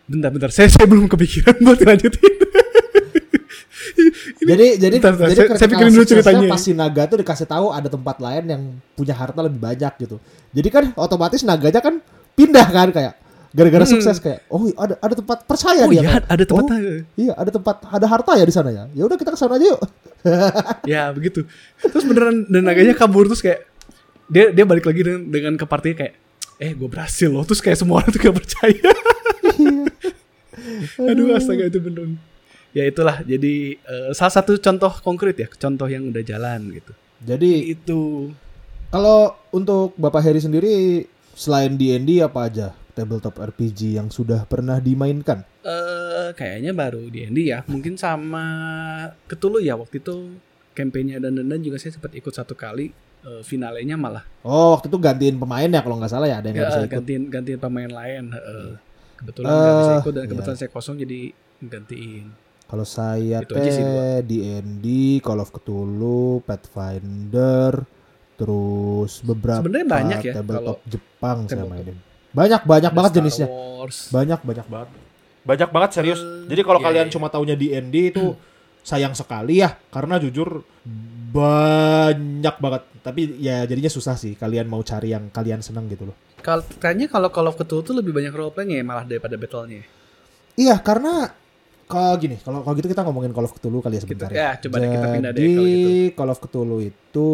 [0.06, 2.34] bentar bentar saya saya belum kepikiran buat lanjutin.
[4.48, 6.48] Jadi jadi Bentar, bentar, jadi saya- saya pikirin dulu ceritanya.
[6.48, 8.62] Pas si naga tuh dikasih tahu ada tempat lain yang
[8.96, 10.24] punya harta lebih banyak gitu.
[10.56, 12.00] Jadi kan otomatis naganya kan
[12.32, 13.14] pindah kan kayak
[13.58, 13.94] gara-gara Hmm.
[13.98, 16.06] sukses kayak oh ada ada tempat percaya Oh dia.
[16.06, 16.24] iya kan.
[16.30, 16.78] ada tempat Oh,
[17.18, 18.84] iya ada tempat ada harta ya di sana ya.
[18.94, 19.82] Ya udah kita ke sana aja yuk.
[20.94, 21.42] ya begitu.
[21.82, 23.66] Terus beneran dan naganya kabur terus kayak
[24.28, 26.14] dia dia balik lagi dengan, dengan ke party kayak
[26.58, 28.90] eh gue berhasil loh terus kayak semua orang tuh gak percaya.
[31.02, 32.18] Aduh astaga itu beneran.
[32.74, 36.94] Ya itulah jadi eh, salah satu contoh konkret ya contoh yang udah jalan gitu.
[37.20, 38.30] Jadi Itu
[38.88, 40.74] kalau untuk Bapak Heri sendiri
[41.34, 42.68] selain D&D apa aja
[42.98, 45.46] tabletop RPG yang sudah pernah dimainkan?
[45.62, 48.44] eh kayaknya baru di Andy ya mungkin sama
[49.26, 50.34] Ketulu ya waktu itu
[50.72, 52.90] kampanye dan dan juga saya sempat ikut satu kali
[53.22, 56.58] eh, finalenya malah Oh waktu itu gantiin pemain ya kalau nggak salah ya ada yang
[56.58, 56.94] Ya, bisa ikut.
[56.98, 58.24] gantiin gantiin pemain lain.
[58.30, 58.68] heeh.
[59.16, 60.30] kebetulan nggak bisa Eh, ikut dan iya.
[60.30, 61.20] kebetulan saya kosong jadi
[61.60, 62.26] gantiin.
[62.68, 64.86] Kalau saya Itu teh D&D,
[65.20, 67.82] Call of Cthulhu, Pathfinder,
[68.36, 71.98] terus beberapa Sebenarnya banyak ya tabletop kalau Jepang saya mainin.
[72.32, 73.48] Banyak banyak banget Star jenisnya.
[73.48, 73.98] Wars.
[74.10, 74.90] Banyak banyak banget.
[75.44, 76.20] Banyak banget serius.
[76.20, 77.14] Eh, Jadi kalau iya, kalian iya.
[77.14, 78.36] cuma taunya D&D itu
[78.84, 80.64] sayang sekali ya karena jujur
[81.32, 82.84] banyak banget.
[83.00, 86.16] Tapi ya jadinya susah sih kalian mau cari yang kalian seneng gitu loh.
[86.40, 89.84] Kalau kayaknya kalau Call of Cthulhu tuh lebih banyak role playing ya malah daripada battle-nya.
[90.56, 91.32] Iya karena
[91.88, 94.36] kalau gini, kalau kalau gitu kita ngomongin Call of Cthulhu kali ya sebentar Gitu.
[94.36, 94.44] ya.
[94.44, 96.16] Ya, coba deh kita pindah deh Jadi kalau gitu.
[96.16, 97.30] Call of Cthulhu itu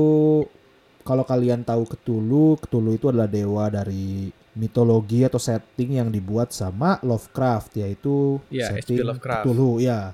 [1.03, 7.01] kalau kalian tahu Cthulhu, Cthulhu itu adalah dewa dari mitologi atau setting yang dibuat sama
[7.01, 9.01] Lovecraft yaitu Iya, setting.
[9.01, 9.43] Lovecraft.
[9.45, 10.13] Cthulhu ya.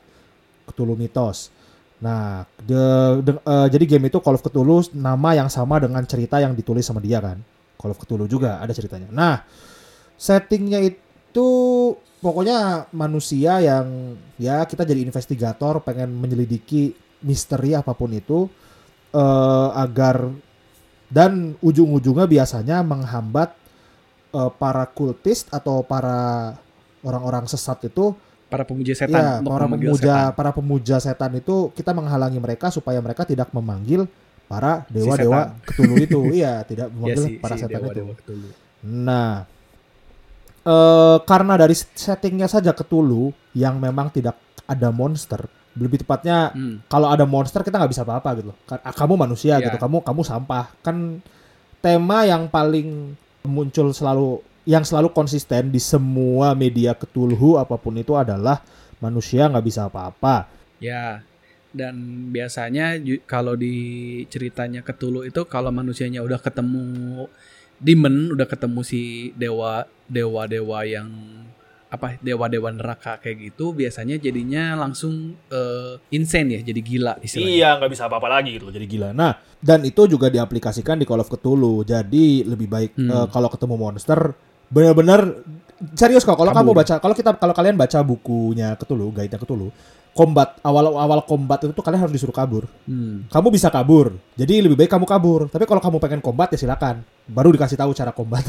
[0.68, 1.52] Cthulhu mitos.
[2.00, 6.40] Nah, the- de- eh, jadi game itu Call of Cthulhu nama yang sama dengan cerita
[6.40, 7.36] yang ditulis sama dia kan.
[7.76, 9.12] Call of Cthulhu juga ada ceritanya.
[9.12, 9.44] Nah,
[10.16, 11.48] settingnya itu
[12.20, 18.48] pokoknya manusia yang ya kita jadi investigator pengen menyelidiki misteri apa pun itu
[19.12, 20.32] eh, agar
[21.10, 23.58] dan ujung-ujungnya biasanya menghambat
[24.32, 26.54] eh, para kultis atau para
[27.02, 28.14] orang-orang sesat itu
[28.46, 29.94] Para pemuja setan ya untuk para pemuja
[30.26, 30.34] setan.
[30.34, 34.10] para pemuja setan itu kita menghalangi mereka supaya mereka tidak memanggil
[34.46, 38.14] para Si dewa-dewa Cthulhu itu iya tidak Ya memanggil si, para si setan itu dewa-dewa
[38.18, 38.50] Cthulhu.
[38.82, 39.46] Nah,
[40.66, 44.34] eh karena dari settingnya saja Cthulhu yang memang tidak
[44.66, 46.82] ada monster, lebih tepatnya Hmm.
[46.86, 48.52] kalau ada monster kita nggak bisa apa-apa gitu.
[48.68, 49.70] Kamu manusia Iya.
[49.70, 50.74] gitu, kamu kamu sampah.
[50.82, 51.22] Kan
[51.80, 53.14] tema yang paling
[53.50, 58.62] muncul selalu yang selalu konsisten di semua media Cthulhu apa pun itu adalah
[59.02, 60.46] manusia nggak bisa apa-apa.
[60.78, 61.26] Ya.
[61.70, 62.98] Dan biasanya
[63.30, 67.26] kalau di ceritanya Cthulhu itu kalau manusianya udah ketemu
[67.78, 71.10] demon, udah ketemu si dewa dewa-dewa yang
[71.90, 77.50] apa dewa-dewa neraka kayak gitu, biasanya jadinya langsung eh, insane ya, jadi gila istilahnya.
[77.50, 79.10] Iya, nggak bisa apa-apa lagi gitu jadi gila.
[79.10, 81.82] Nah, dan itu juga diaplikasikan di Call of Cthulhu.
[81.82, 83.10] Jadi lebih baik Hmm.
[83.10, 84.38] eh, kalau ketemu monster
[84.70, 85.42] benar-benar
[85.98, 86.38] serius kok.
[86.38, 89.74] Kalau kamu baca, kalau kita kalau kalian baca bukunya Cthulhu, guide-nya Cthulhu,
[90.20, 92.68] combat awal-awal combat itu tuh kalian harus disuruh kabur.
[92.84, 93.24] Hmm.
[93.32, 94.20] Kamu bisa kabur.
[94.36, 95.48] Jadi lebih baik kamu kabur.
[95.48, 97.08] Tapi kalau kamu pengen combat ya silakan.
[97.24, 98.44] Baru dikasih tahu cara combat.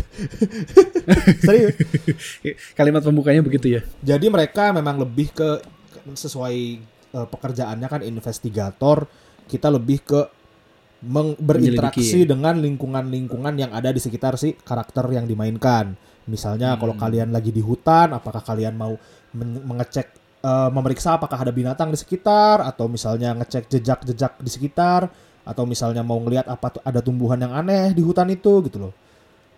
[1.47, 1.79] serius.
[2.75, 3.81] Kalimat pembukanya begitu ya.
[4.03, 5.63] Jadi mereka memang lebih ke
[6.11, 6.57] sesuai
[7.11, 9.07] eh, pekerjaannya kan investigator,
[9.47, 10.21] kita lebih ke
[11.03, 12.29] meng- berinteraksi Menyelidiki.
[12.29, 15.95] dengan lingkungan-lingkungan yang ada di sekitar si karakter yang dimainkan.
[16.27, 17.03] Misalnya kalau Hmm.
[17.03, 18.95] kalian lagi di hutan, apakah kalian mau
[19.33, 25.09] men- mengecek eh, memeriksa apakah ada binatang di sekitar atau misalnya ngecek jejak-jejak di sekitar
[25.45, 28.95] atau misalnya mau ngelihat apa ada tumbuhan yang aneh di hutan itu gitu loh.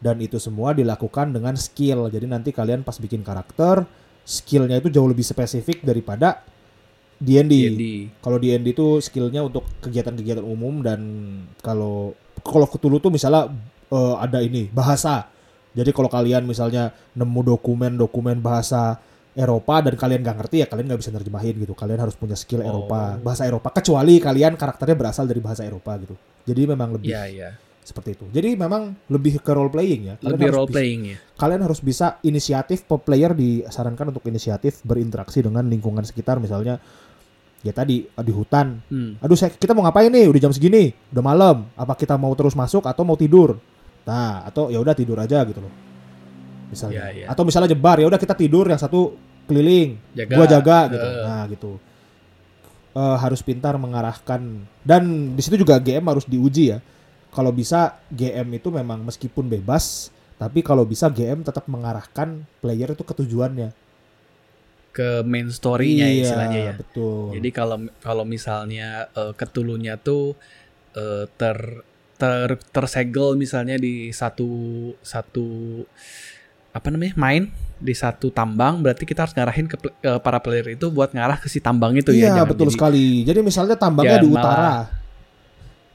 [0.02, 2.10] Dan itu semua dilakukan dengan skill.
[2.10, 3.86] Jadi nanti kalian pas bikin karakter,
[4.26, 6.42] skillnya itu jauh lebih spesifik daripada
[7.22, 7.54] D&D.
[8.18, 11.00] Kalau D&D itu skillnya untuk kegiatan-kegiatan umum dan
[11.62, 13.54] kalau kalau Cthulhu tuh misalnya
[13.94, 15.30] eh, ada ini bahasa.
[15.72, 19.00] Jadi kalau kalian misalnya nemu dokumen-dokumen bahasa
[19.32, 21.72] Eropa dan kalian nggak ngerti ya kalian nggak bisa nerjemahin gitu.
[21.72, 22.68] Kalian harus punya skill Oh.
[22.68, 23.68] Eropa, bahasa Eropa.
[23.70, 26.14] Kecuali kalian karakternya berasal dari bahasa Eropa gitu.
[26.42, 27.50] Jadi memang lebih ya ya.
[27.82, 28.30] seperti itu.
[28.30, 30.14] Jadi memang lebih ke role playing ya.
[30.16, 31.16] Kalian Lebih role bisa- playing ya.
[31.34, 36.78] kalian harus bisa inisiatif player disarankan untuk inisiatif berinteraksi dengan lingkungan sekitar misalnya
[37.60, 39.18] ya tadi di hutan Hmm.
[39.18, 42.54] aduh saya kita mau ngapain nih udah jam segini udah malam apa kita mau terus
[42.54, 43.54] masuk atau mau tidur
[44.02, 45.70] nah atau ya udah tidur aja gitu loh
[46.72, 47.26] misalnya Ya, ya.
[47.28, 49.12] atau misalnya jebar ya udah kita tidur yang satu
[49.44, 50.35] keliling Jaga.
[50.35, 51.72] gua jaga gitu nah gitu
[52.92, 54.40] eh, harus pintar mengarahkan
[54.80, 56.80] dan di situ juga GM harus diuji ya.
[57.32, 63.00] Kalau bisa GM itu memang meskipun bebas, tapi kalau bisa GM tetap mengarahkan player itu
[63.00, 63.72] ke tujuannya.
[64.92, 66.74] Ke main story-nya Iya, istilahnya ya.
[66.76, 67.40] Betul.
[67.40, 70.37] Jadi kalau kalau misalnya eh, ketulunya tuh
[70.92, 71.56] eh, ter
[72.20, 74.52] ter tersegel misalnya di satu
[75.00, 75.80] satu
[76.72, 80.88] apa namanya main di satu tambang berarti kita harus ngarahin ke, ke para player itu
[80.88, 82.32] buat ngarah ke si tambang itu ya.
[82.32, 83.06] iya betul jadi- sekali.
[83.22, 84.74] Jadi misalnya tambangnya di malah- utara,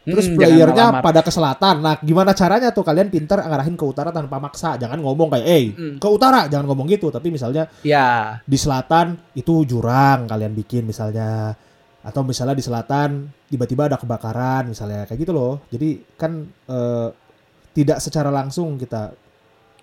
[0.04, 1.76] terus Hmm, playernya malah pada ke selatan.
[1.82, 4.76] Nah, gimana caranya tuh kalian pintar ngarahin ke utara tanpa maksa?
[4.76, 5.96] Jangan ngomong kayak, "Eh, Hmm.
[5.98, 11.56] ke utara." Jangan ngomong gitu, tapi misalnya ya di selatan itu jurang kalian bikin misalnya
[12.00, 13.10] atau misalnya di selatan
[13.46, 15.60] tiba-tiba ada kebakaran misalnya kayak gitu loh.
[15.68, 16.32] Jadi kan
[16.68, 17.08] eh,
[17.74, 19.12] tidak secara langsung kita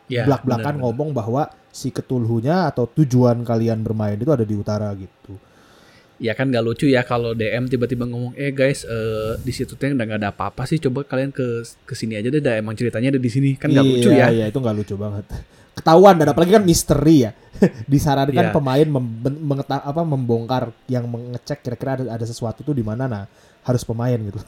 [0.06, 5.34] ya belak-belakan ngomong bahwa si ketulhunya atau tujuan kalian bermain itu ada di utara gitu.
[6.14, 9.84] ya kan nggak lucu ya kalau DM tiba-tiba ngomong eh guys eh, di situ tuh
[9.84, 11.42] udah nggak ada apa-apa sih coba kalian ke
[11.82, 14.44] ke sini aja deh dah emang ceritanya ada di sini kan lucu Iya, ya Iya,
[14.46, 15.26] itu nggak lucu banget.
[15.76, 17.34] Ketahuan dan apalagi kan misteri ya.
[17.90, 18.54] Disarankan Iya.
[18.54, 19.10] pemain mem-
[19.42, 23.24] mengeta- apa membongkar yang mengecek kira-kira ada, ada sesuatu tuh di mana nah
[23.62, 24.38] harus pemain gitu.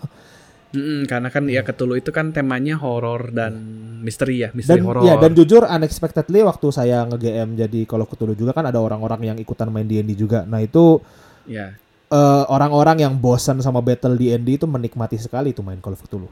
[0.74, 3.54] Mm-mm, karena kan ya Cthulhu itu kan temanya horor dan
[4.02, 8.34] misteri ya misteri Dan horor ya dan jujur unexpectedly waktu saya nge-GM jadi kalau Cthulhu
[8.34, 10.42] juga kan ada orang-orang yang ikutan main D&D juga.
[10.42, 10.98] Nah, itu
[11.46, 11.70] ya
[12.10, 16.30] eh, orang-orang yang bosan sama battle D&D itu menikmati sekali tuh main Call of Cthulhu.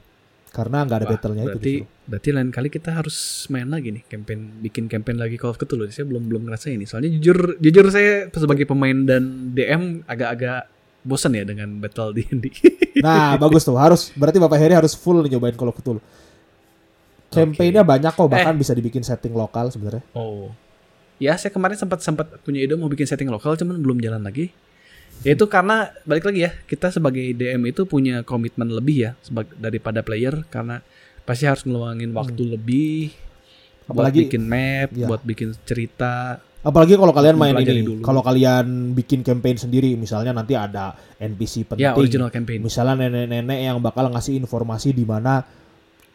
[0.54, 2.06] Karena nggak ada Wah, battle-nya itu berarti justru.
[2.06, 3.16] berarti lain kali kita harus
[3.50, 6.86] main lagi nih campaign bikin campaign lagi Call of Cthulhu saya belum belum ngerasain ini
[6.86, 10.73] soalnya jujur jujur saya sebagai pemain dan DM agak-agak
[11.04, 12.44] bosan ya dengan battle D&D
[13.04, 13.76] Nah, bagus tuh.
[13.76, 16.00] Harus berarti Bapak Heri harus full nyobain Call of Cthulhu.
[17.28, 20.06] Campaign-nya banyak kok, bahkan bisa dibikin setting lokal sebenarnya.
[20.14, 20.54] Oh.
[21.18, 24.54] Ya, saya kemarin sempat sempat punya ide mau bikin setting lokal cuman belum jalan lagi.
[25.22, 29.10] Ya itu karena balik lagi ya, kita sebagai DM itu punya komitmen lebih ya
[29.58, 30.82] daripada player karena
[31.22, 33.18] pasti harus ngeluangin waktu lebih buat
[33.84, 33.90] Hmm.
[33.90, 35.06] Apalagi- bikin map, Iya.
[35.10, 36.38] buat bikin cerita.
[36.64, 41.84] Apalagi kalau kalian main ini, kalau kalian bikin campaign sendiri, misalnya nanti ada NPC penting,
[41.84, 42.64] Ya, original campaign.
[42.64, 45.44] misalnya nenek-nenek yang bakal ngasih informasi di mana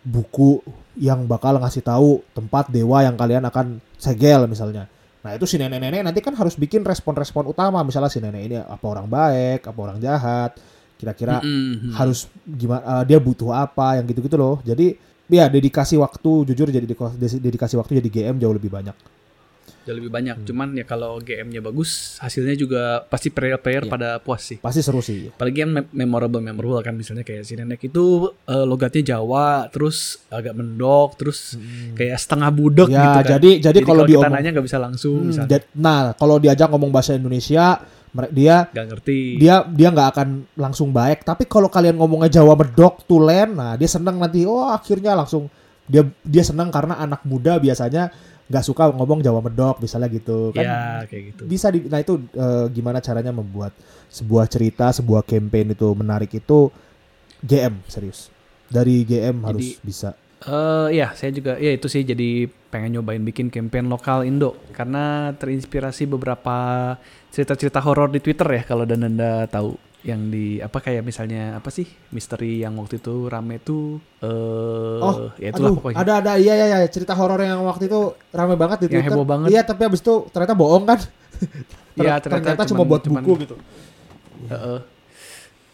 [0.02, 0.58] buku
[0.98, 4.90] yang bakal ngasih tahu tempat dewa yang kalian akan segel misalnya.
[5.22, 8.86] Nah itu si nenek-nenek nanti kan harus bikin respon-respon utama, misalnya si nenek ini apa
[8.90, 10.58] orang baik, apa orang jahat,
[10.98, 11.94] kira-kira Mm-mm.
[11.94, 14.58] harus gimana dia butuh apa yang gitu-gitu loh.
[14.66, 14.98] Jadi
[15.30, 16.90] ya dedikasi waktu jujur jadi
[17.38, 19.19] dedikasi waktu jadi GM jauh lebih banyak.
[19.82, 20.36] Jauh lebih banyak.
[20.36, 20.46] Hmm.
[20.46, 23.92] Cuman ya kalau GM-nya bagus, hasilnya juga pasti player-player Iya.
[23.92, 24.58] pada puas sih.
[24.58, 25.28] Pasti seru sih.
[25.30, 28.06] Apalagi kan mem- memorable memorable kan misalnya kayak si nenek itu
[28.44, 31.56] eh, logatnya Jawa, terus agak mendok, terus
[31.94, 33.26] kayak setengah budek Ya, gitu kan.
[33.32, 36.90] jadi jadi kalau kita diomong nanya nggak bisa langsung, Hmm, misalnya nah, kalau diajak ngomong
[36.90, 37.80] bahasa Indonesia,
[38.30, 39.20] dia nggak ngerti.
[39.38, 41.22] dia dia nggak akan langsung baik.
[41.22, 44.44] Tapi kalau kalian ngomongnya Jawa medok, tulen, nah dia seneng nanti.
[44.44, 45.46] Oh, akhirnya langsung
[45.86, 48.14] dia dia seneng karena anak muda biasanya
[48.50, 50.66] nggak suka ngomong Jawa medok, misalnya gitu kan.
[50.66, 51.42] ya kayak gitu.
[51.46, 53.78] Bisa di, nah itu eh, gimana caranya membuat
[54.10, 56.74] sebuah cerita, sebuah campaign itu menarik itu
[57.46, 58.34] GM serius.
[58.70, 60.18] Dari GM harus bisa.
[60.40, 65.34] Eh ya, saya juga ya itu sih jadi pengen nyobain bikin campaign lokal Indo karena
[65.38, 66.96] terinspirasi beberapa
[67.34, 71.84] cerita-cerita horor di Twitter ya kalau Dananda tahu yang di apa kayak misalnya apa sih
[72.10, 75.98] misteri yang waktu itu rame tuh eh Oh, ya itulah Aduh, pokoknya.
[75.98, 79.12] ada ada iya iya iya cerita horor yang waktu itu rame banget di Yang Twitter.
[79.12, 79.48] heboh banget.
[79.50, 81.00] Iya, tapi abis itu ternyata bohong kan?
[81.96, 83.56] Iya, Ter- ternyata cuma cuman- buat cuman- buku gitu.
[84.48, 84.80] Heeh.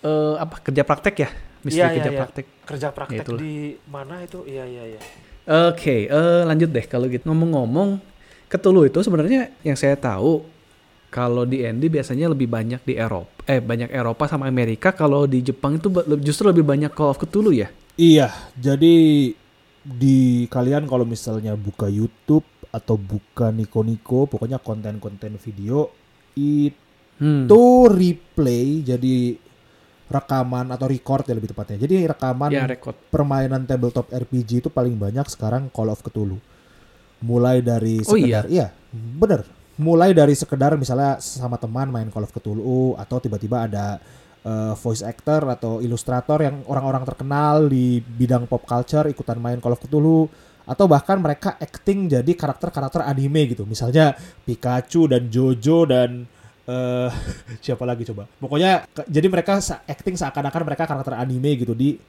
[0.01, 1.29] Eh, apa kerja praktek ya?
[1.61, 2.19] Misteri Iya, iya, kerja iya.
[2.19, 2.45] praktek.
[2.63, 3.39] kerja praktek itulah.
[3.39, 5.01] di mana itu iya iya iya
[5.69, 7.21] Oke, eh, lanjut deh kalau gitu.
[7.23, 8.01] Ngomong-ngomong,
[8.47, 10.41] Cthulhu itu sebenarnya yang saya tahu
[11.07, 13.34] kalau di ND biasanya lebih banyak di Eropa.
[13.45, 14.89] Eh, banyak Eropa sama Amerika.
[14.89, 15.87] Kalau di Jepang itu
[16.19, 17.69] justru lebih banyak Call of Cthulhu ya.
[17.93, 18.27] Iya,
[18.57, 18.95] jadi
[19.81, 25.93] di kalian kalau misalnya buka YouTube atau buka Niko-Niko, pokoknya konten-konten video
[26.33, 26.73] itu
[27.15, 27.47] Hmm.
[27.87, 29.39] replay jadi
[30.05, 31.79] rekaman atau record ya lebih tepatnya.
[31.79, 32.91] Jadi rekaman Ya, rekod.
[33.07, 36.43] permainan tabletop RPG itu paling banyak sekarang Call of Cthulhu.
[37.23, 39.47] Mulai dari Oh, sekedar iya, bener.
[39.75, 43.99] Mulai dari sekedar misalnya sama teman main Call of Cthulhu atau tiba-tiba ada
[44.39, 49.75] eh, voice actor atau ilustrator yang orang-orang terkenal di bidang pop culture ikutan main Call
[49.75, 50.31] of Cthulhu
[50.65, 53.67] atau bahkan mereka acting jadi karakter-karakter anime gitu.
[53.67, 54.15] Misalnya
[54.47, 56.23] Pikachu dan Jojo dan
[56.65, 57.11] eh
[57.65, 58.25] siapa lagi coba?
[58.41, 61.99] Pokoknya ke- jadi mereka acting seakan-akan mereka karakter anime gitu di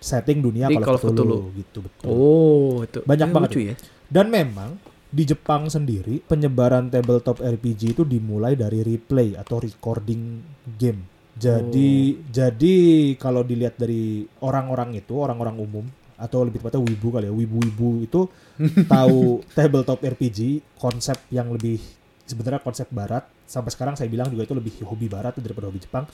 [0.00, 2.06] setting dunia Call of Cthulhu gitu betul.
[2.08, 3.00] Oh, itu.
[3.04, 3.74] Banyak Ini banget lucu ya.
[4.06, 4.78] Dan memang
[5.16, 10.44] di Jepang sendiri penyebaran tabletop RPG itu dimulai dari replay atau recording
[10.76, 11.00] game.
[11.36, 12.76] Jadi jadi
[13.16, 15.84] kalau dilihat dari orang-orang itu, orang-orang umum
[16.16, 18.20] atau lebih tepatnya wibu kali ya, wibu-wibu itu
[18.92, 21.80] tahu tabletop RPG konsep yang lebih
[22.24, 26.04] sebenarnya konsep barat sampai sekarang saya bilang juga itu lebih hobi barat daripada hobi Jepang.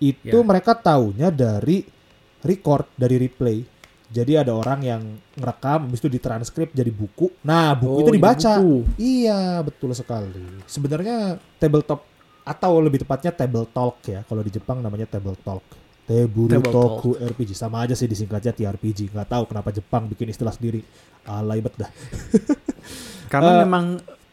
[0.00, 0.44] Itu Ya.
[0.44, 1.84] mereka taunya dari
[2.40, 3.60] record, dari replay.
[4.10, 7.30] Jadi ada orang yang ngerekam, habis itu ditranskrip jadi buku.
[7.40, 8.52] Nah, buku Oh, itu dibaca.
[8.58, 8.74] buku.
[8.96, 10.34] Iya, betul sekali.
[10.66, 11.16] Sebenarnya
[11.56, 12.02] tabletop
[12.42, 14.26] atau lebih tepatnya table talk ya.
[14.26, 15.62] Kalau di Jepang namanya table talk.
[16.02, 19.14] Teburu Table Toku RPG sama aja sih disingkatnya TRPG.
[19.14, 20.82] Nggak tahu kenapa Jepang bikin istilah sendiri.
[21.22, 21.86] Alay bet dah.
[23.32, 23.84] Karena Eh, memang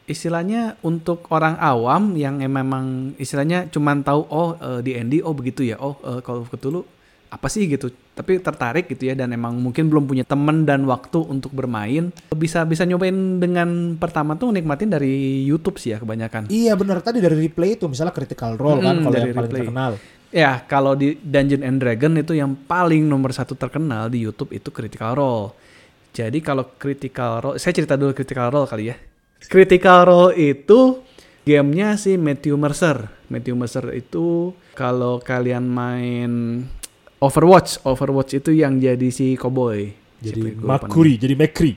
[0.05, 2.85] istilahnya untuk orang awam yang em- memang
[3.15, 5.77] istilahnya cuman tahu oh eh, di Andy oh begitu ya.
[5.77, 6.81] Oh eh, kalau Cthulhu
[7.29, 7.93] apa sih gitu.
[8.17, 12.09] Tapi tertarik gitu ya dan emang mungkin belum punya temen dan waktu untuk bermain.
[12.33, 16.49] Bisa bisa nyobain dengan pertama tuh nikmatin dari YouTube sih ya kebanyakan.
[16.49, 19.45] Iya benar tadi dari replay itu misalnya Critical Role kan Mm, kalau dari yang paling
[19.45, 19.61] replay.
[19.63, 19.91] terkenal.
[20.27, 24.67] Ya, kalau di Dungeon and Dragon itu yang paling nomor satu terkenal di YouTube itu
[24.67, 25.55] Critical Role.
[26.11, 28.97] Jadi kalau Critical Role, saya cerita dulu Critical Role kali ya.
[29.39, 30.99] Critical Role itu
[31.43, 33.07] gamenya si Matthew Mercer.
[33.29, 36.31] Matthew Mercer itu kalau kalian main
[37.17, 39.89] Overwatch, Overwatch itu yang jadi si cowboy.
[40.21, 41.73] Jadi Makuri, jadi Mekri.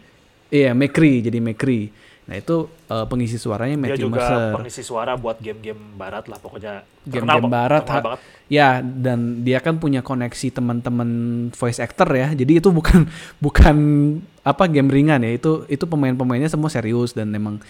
[0.51, 1.95] Iya, McCree, jadi McCree.
[2.27, 4.51] Nah itu eh, pengisi suaranya Dia Matthew juga Mercer.
[4.59, 6.83] pengisi suara buat game-game barat lah pokoknya.
[7.07, 8.21] Game-game Terkenal, barat, ha- banget.
[8.51, 11.11] Ya, dan dia kan punya koneksi teman-teman
[11.55, 12.35] voice actor ya.
[12.35, 13.07] Jadi itu bukan
[13.45, 13.77] bukan
[14.43, 15.31] apa game ringan ya.
[15.35, 17.63] Itu itu pemain-pemainnya semua serius dan memang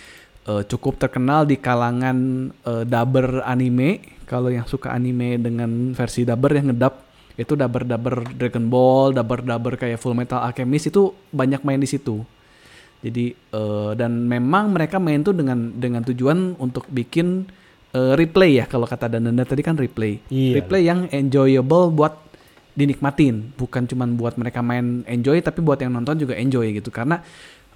[0.48, 2.16] eh, cukup terkenal di kalangan
[2.52, 4.00] eh, dubber anime.
[4.24, 7.10] Kalau yang suka anime dengan versi dubber yang ngedub
[7.40, 12.20] itu dubber-dubber Dragon Ball, dubber-dubber kayak Full Metal Alchemist itu banyak main di situ.
[13.00, 17.48] Jadi eh, dan memang mereka main tuh dengan dengan tujuan untuk bikin
[17.96, 20.20] eh, replay ya kalau kata Dananda tadi kan replay.
[20.29, 20.61] Iya.
[20.61, 22.12] Replay yang enjoyable buat
[22.76, 27.24] dinikmatin, bukan cuman buat mereka main enjoy tapi buat yang nonton juga enjoy gitu karena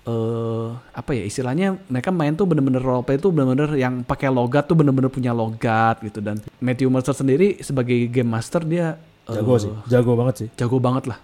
[0.04, 4.76] eh apa ya istilahnya mereka main tuh bener-bener roleplay tuh bener-bener yang pakai logat tuh
[4.76, 10.12] bener-bener punya logat gitu dan Matthew Mercer sendiri sebagai game master dia Jago sih, jago
[10.14, 10.48] banget sih.
[10.52, 11.18] jago banget lah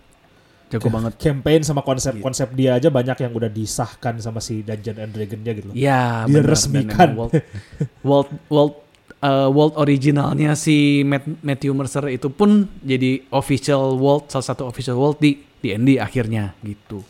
[0.70, 5.10] jago banget Campaign sama konsep-konsep dia aja banyak yang udah disahkan sama si Dungeon and
[5.10, 5.74] Dragon-nya gitu loh.
[5.74, 6.46] Ya, Dia benar.
[6.46, 7.08] Dan resmikan.
[7.10, 7.32] emang World,
[8.06, 8.74] world, world,
[9.18, 14.94] uh, world originalnya si Matt- Matthew Mercer itu pun jadi official world, salah satu official
[14.94, 17.02] world di D&D akhirnya gitu.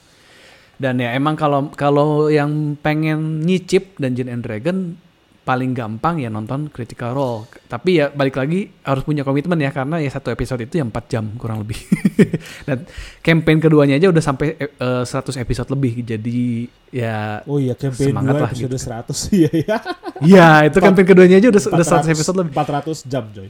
[0.81, 4.97] Dan ya emang kalau kalau yang pengen nyicip Dungeon and Dragon
[5.51, 7.51] paling gampang ya nonton Critical Role.
[7.67, 10.95] Tapi ya balik lagi harus punya komitmen ya karena ya satu episode itu ya 4
[11.11, 11.75] jam kurang lebih.
[12.71, 12.87] Dan
[13.19, 16.07] campaign keduanya aja udah sampai eh, eh, 100 episode lebih.
[16.07, 18.79] Jadi ya Oh iya, campaign Semangat 2 lah episode gitu.
[18.79, 19.35] 100.
[19.41, 19.77] Iya, iya.
[20.23, 22.53] Iya, itu campaign keduanya aja udah udah 100 episode lebih.
[22.55, 23.49] 400 jam, coy.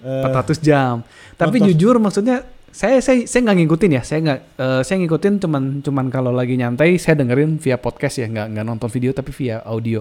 [0.00, 0.94] Eh, 400 jam.
[1.36, 1.68] Tapi nonton.
[1.76, 2.40] jujur maksudnya
[2.72, 4.02] saya saya saya nggak ngikutin ya.
[4.02, 8.32] Saya nggak eh, saya ngikutin cuman cuman kalau lagi nyantai saya dengerin via podcast ya,
[8.32, 10.00] nggak nggak nonton video tapi via audio.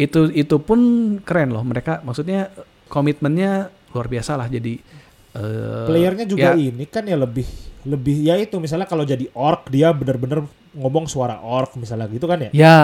[0.00, 0.80] Itu itu pun
[1.20, 1.60] keren loh.
[1.60, 2.48] Mereka maksudnya
[2.88, 4.48] komitmennya luar biasa lah.
[4.48, 4.80] Jadi
[5.36, 7.44] eh, Playernya juga ya, ini kan ya lebih
[7.84, 10.44] lebih ya itu misalnya kalau jadi orc dia bener-bener
[10.76, 12.50] ngomong suara orc misalnya gitu kan ya.
[12.52, 12.78] Ya,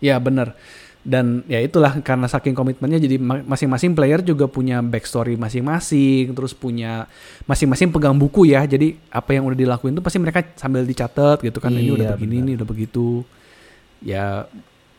[0.00, 0.56] ya bener.
[1.04, 6.56] Dan ya itulah karena saking komitmennya jadi ma- masing-masing player juga punya backstory masing-masing, terus
[6.56, 7.04] punya
[7.44, 8.64] masing-masing pegang buku ya.
[8.64, 11.76] Jadi apa yang udah dilakuin tuh pasti mereka sambil dicatat gitu kan.
[11.76, 12.44] ini udah Iya, begini, benar.
[12.48, 13.08] ini udah begitu.
[14.00, 14.48] Ya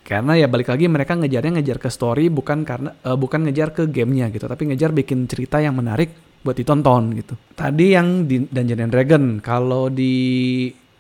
[0.06, 3.90] karena ya balik lagi mereka ngejarnya ngejar ke story bukan karena eh, bukan ngejar ke
[3.90, 7.34] gamenya gitu, tapi ngejar bikin cerita yang menarik buat ditonton gitu.
[7.52, 10.14] Tadi yang di Dungeon and Dragon, kalau di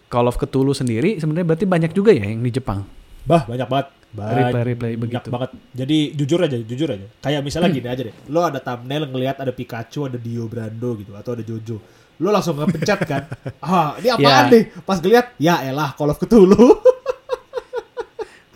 [0.06, 2.82] Call of Cthulhu sendiri sebenarnya berarti banyak juga ya yang di Jepang.
[3.24, 3.88] Bah, banyak banget.
[4.16, 5.28] Banyak Replay-replay begitu.
[5.28, 5.52] banget.
[5.76, 7.06] Jadi jujur aja, jujur aja.
[7.20, 8.16] Kayak misalnya gini aja deh.
[8.32, 11.78] Lo ada thumbnail ngelihat ada Pikachu, ada Dio Brando gitu atau ada Jojo.
[12.24, 13.28] Lo langsung ngepencet kan.
[13.66, 14.54] ah, ini apaan Ya.
[14.56, 14.64] nih?
[14.82, 16.80] Pas ngeliat, ya elah Call of Cthulhu.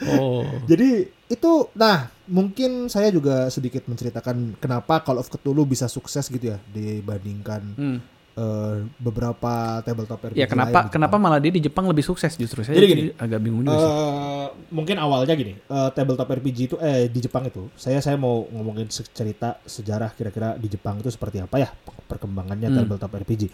[0.10, 0.44] Oh.
[0.72, 0.90] Jadi
[1.28, 6.58] itu nah mungkin saya juga sedikit menceritakan kenapa Call of Cthulhu bisa sukses gitu ya
[6.70, 8.00] dibandingkan Hmm.
[8.34, 12.34] eh, beberapa tabletop RPG Ya kenapa lain di kenapa malah dia di Jepang lebih sukses
[12.34, 13.90] justru saya Jadi gini, agak bingung juga sih.
[13.90, 18.48] Eh, mungkin awalnya gini eh, tabletop RPG itu eh di Jepang itu saya saya mau
[18.48, 21.70] ngomongin cerita sejarah kira-kira di Jepang itu seperti apa ya
[22.06, 22.78] perkembangannya Hmm.
[22.80, 23.52] tabletop RPG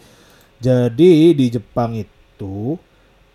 [0.56, 2.78] jadi di Jepang itu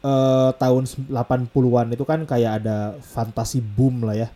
[0.02, 4.30] eh, tahun 80-an itu kan kayak ada fantasi boom lah ya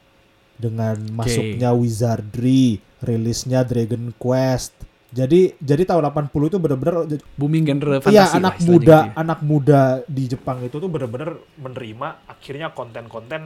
[0.55, 4.72] dengan masuknya wizardry rilisnya Dragon Quest
[5.11, 6.95] jadi jadi tahun 80 itu bener-bener
[7.36, 8.11] Booming genre fantasi.
[8.11, 9.13] Iya lah anak istilahnya muda gitu ya.
[9.16, 13.41] anak muda di Jepang itu tuh bener-bener menerima akhirnya konten-konten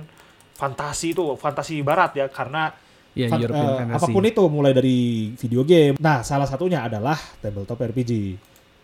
[0.54, 2.74] fantasi itu fantasi barat ya karena
[3.18, 3.96] Ya, Fan- Fantasy.
[3.98, 4.98] apa pun itu mulai dari
[5.34, 5.98] video game.
[5.98, 8.38] Nah, salah satunya adalah tabletop RPG.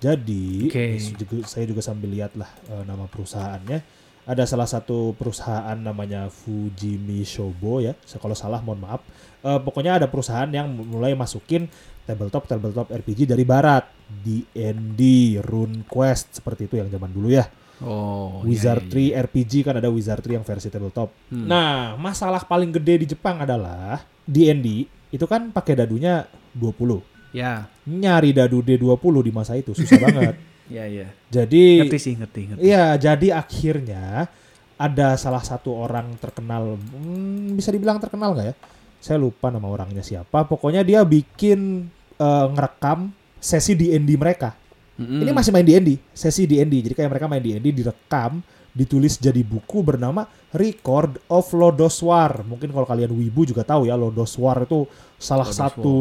[0.05, 0.69] Jadi,
[1.17, 3.79] juga- saya juga sambil lihat lah eh, nama perusahaannya.
[4.25, 7.93] Ada salah satu perusahaan namanya Fujimi Shobo ya.
[8.17, 9.01] Kalau salah mohon maaf.
[9.41, 11.69] Eh, pokoknya ada perusahaan yang mulai masukin
[12.05, 13.85] tabletop tabletop RPG dari barat.
[14.05, 15.01] D&D,
[15.41, 17.45] RuneQuest seperti itu yang zaman dulu ya.
[17.83, 19.25] Oh, iya, Wizardry iya, iya.
[19.27, 21.11] RPG kan ada Wizardry yang versi tabletop.
[21.27, 21.43] Hmm.
[21.49, 26.23] Nah, masalah paling gede di Jepang adalah D&D itu kan pakai dadunya
[26.55, 27.14] 20.
[27.35, 30.39] Ya, Nyari dadu D20 di masa itu susah banget.
[30.75, 31.11] ya, ya.
[31.27, 32.61] Jadi Ngerti sih, ngerti, ngerti.
[32.63, 34.31] Iya, jadi akhirnya
[34.79, 38.55] ada salah satu orang terkenal, hmm, bisa dibilang terkenal nggak ya?
[39.03, 40.47] Saya lupa nama orangnya siapa.
[40.47, 43.11] Pokoknya dia bikin eh, ngerekam
[43.43, 44.55] sesi D&D mereka.
[44.95, 45.27] Mm-mm.
[45.27, 46.71] Ini masih main D&D, sesi D&D.
[46.87, 48.39] Jadi kayak mereka main D&D direkam,
[48.75, 52.43] ditulis jadi buku bernama Record of Lodoswar.
[52.43, 54.83] Mungkin kalau kalian wibu juga tahu ya Lodoswar itu
[55.15, 55.71] salah Lodoswar.
[55.71, 55.95] satu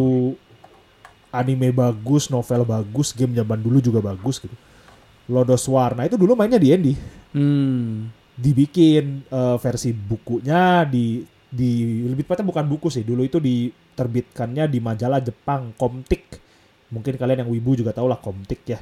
[1.34, 4.54] anime bagus, novel bagus, game zaman dulu juga bagus gitu.
[5.26, 5.98] Lodoswar.
[5.98, 6.94] Nah, itu dulu mainnya D&D.
[7.34, 8.08] Hmm.
[8.38, 13.02] Dibikin eh, versi bukunya di di lebih tepatnya bukan buku sih.
[13.02, 16.38] Dulu itu diterbitkannya di majalah Jepang Komtik.
[16.94, 18.78] Mungkin kalian yang wibu juga tahu lah Komtik ya.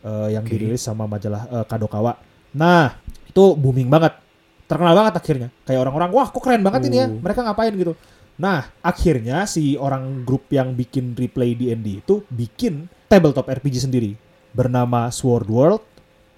[0.00, 0.56] Eh, yang Oke.
[0.56, 2.16] dirilis sama majalah eh, Kadokawa.
[2.56, 2.96] Nah,
[3.28, 4.16] itu booming banget.
[4.64, 5.48] Terkenal banget akhirnya.
[5.66, 7.06] Kayak orang-orang, wah kok keren banget ini ya.
[7.10, 7.18] Oh.
[7.18, 7.92] Mereka ngapain gitu.
[8.40, 14.16] Nah, akhirnya si orang grup yang bikin replay D&D itu bikin tabletop RPG sendiri
[14.56, 15.84] bernama Sword World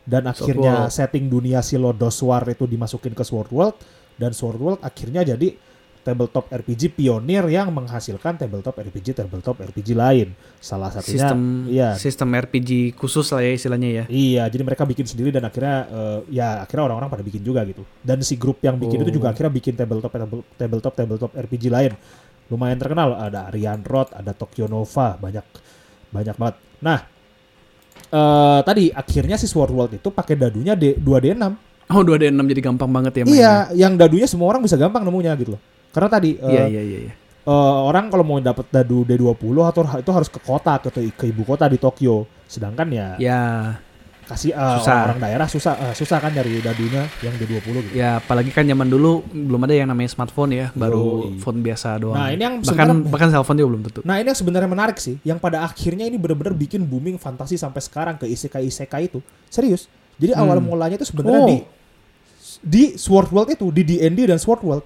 [0.02, 0.90] dan Sword akhirnya World.
[0.90, 3.76] setting dunia si Lodoswar itu dimasukin ke Sword World
[4.18, 5.54] dan Sword World akhirnya jadi
[6.02, 10.34] tabletop RPG pionir yang menghasilkan tabletop RPG tabletop RPG lain.
[10.58, 11.40] Salah satunya Sistem
[11.70, 14.04] iya sistem RPG khusus lah ya istilahnya ya.
[14.10, 17.86] Iya, jadi mereka bikin sendiri dan akhirnya eh, ya akhirnya orang-orang pada bikin juga gitu.
[18.02, 19.32] Dan si grup yang bikin itu juga Oh.
[19.32, 20.10] akhirnya bikin tabletop
[20.58, 21.94] tabletop tabletop, RPG lain.
[22.50, 25.46] Lumayan terkenal, ada Arian Rod, ada Tokyo Nova, banyak
[26.10, 26.56] banyak banget.
[26.82, 26.98] Nah,
[28.12, 31.44] eh tadi akhirnya si Sword World itu pakai dadunya D, 2D6.
[31.92, 33.38] Oh, 2D6 jadi gampang banget ya mainnya.
[33.38, 33.54] Iya,
[33.86, 35.62] yang dadunya semua orang bisa gampang nemunya gitu loh.
[35.92, 37.12] Karena tadi eh, Iya, iya, iya, iya.
[37.42, 41.42] eh, orang kalau mau dapat dadu D20 atau itu harus ke kota ke, ke ibu
[41.42, 42.24] kota di Tokyo.
[42.44, 43.42] Sedangkan ya Ya,
[44.22, 45.04] kasih eh, Susah.
[45.04, 47.92] orang daerah susah eh, susah kan nyari dadunya yang D20 gitu.
[47.92, 51.42] ya apalagi kan zaman dulu belum ada yang namanya smartphone ya, baru Yoi.
[51.42, 52.16] phone biasa doang.
[52.16, 54.00] Nah, ini yang bahkan bahkan cellphone juga belum tentu.
[54.02, 57.82] Nah ini yang sebenarnya menarik sih, yang pada akhirnya ini benar-benar bikin booming fantasi sampai
[57.82, 59.90] sekarang ke isekai isekai itu serius.
[60.16, 60.70] Jadi awal Hmm.
[60.70, 61.48] mulanya itu sebenarnya Oh.
[61.50, 61.58] di
[62.62, 64.84] di Sword World itu di D&D dan Sword World.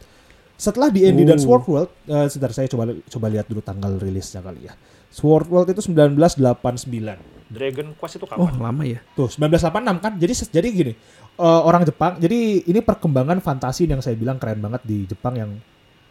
[0.57, 1.43] Setelah D&D dan Oh.
[1.43, 4.75] Sword World, eh sebentar saya coba coba lihat dulu tanggal rilisnya kali ya.
[5.09, 7.21] Sword World itu 1989.
[7.47, 8.59] Dragon Quest itu Oh, kapan?
[8.59, 8.99] lama ya.
[9.13, 10.13] Tuh 1986 kan.
[10.17, 10.93] Jadi jadi gini,
[11.37, 12.17] eh, orang Jepang.
[12.17, 15.51] Jadi ini perkembangan fantasi yang saya bilang keren banget di Jepang yang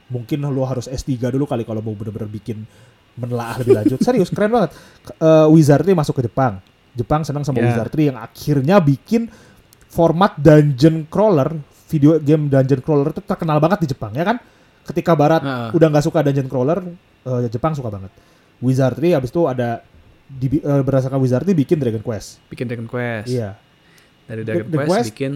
[0.08, 2.64] mungkin lo harus S3 dulu kali kalau mau bener-bener bikin
[3.16, 4.00] menelaah lebih lanjut.
[4.06, 4.72] Serius keren banget.
[5.02, 6.62] K- eh, Wizardry masuk ke Jepang.
[6.94, 7.74] Jepang senang sama Ya.
[7.74, 9.28] Wizardry yang akhirnya bikin
[9.90, 11.52] format dungeon crawler,
[11.86, 14.38] video game dungeon crawler itu terkenal banget di Jepang ya kan.
[14.86, 15.70] Ketika Barat Heeh.
[15.74, 16.80] udah nggak suka dungeon crawler,
[17.26, 18.12] eh, Jepang suka banget.
[18.60, 19.82] Wizardry habis itu ada
[20.26, 22.42] di, eh, berdasarkan Wizardry bikin Dragon Quest.
[22.48, 23.30] Bikin Dragon Quest.
[23.30, 23.58] Iya.
[24.26, 25.34] Dari Dragon Quest, Quest- bikin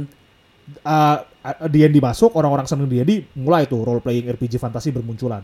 [0.81, 1.17] uh,
[1.65, 5.41] D&D masuk, orang-orang seneng D&D, mulai tuh role playing RPG fantasi bermunculan.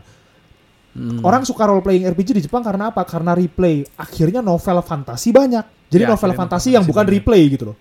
[0.94, 3.02] hmm, Orang suka role playing RPG di Jepang karena apa?
[3.02, 3.82] Karena replay.
[3.94, 5.64] Akhirnya novel fantasi banyak.
[5.86, 7.14] Jadi Ya, novel fantasi yang bukan banyak.
[7.22, 7.76] replay gitu loh.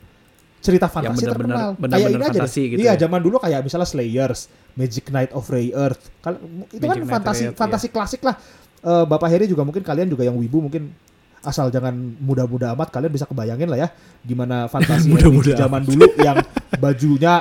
[0.66, 1.70] Cerita fantasi benar-benar- terkenal.
[1.78, 2.39] benar-benar kayak ini aja deh.
[2.41, 3.05] fantasi gitu iya, ya.
[3.05, 4.39] zaman dulu kayak misalnya Slayers,
[4.74, 6.01] Magic Knight of Ray Earth.
[6.20, 6.41] Kal-
[6.74, 8.36] itu kan Magic Knight of fantasi Earth, fantasi klasik lah.
[8.82, 10.93] Eh, Bapak Heri juga mungkin kalian juga yang wibu mungkin
[11.41, 13.88] asal jangan muda-muda amat kalian bisa kebayangin lah ya
[14.22, 16.38] gimana fantasi Muda-muda RPG zaman dulu yang
[16.82, 17.34] bajunya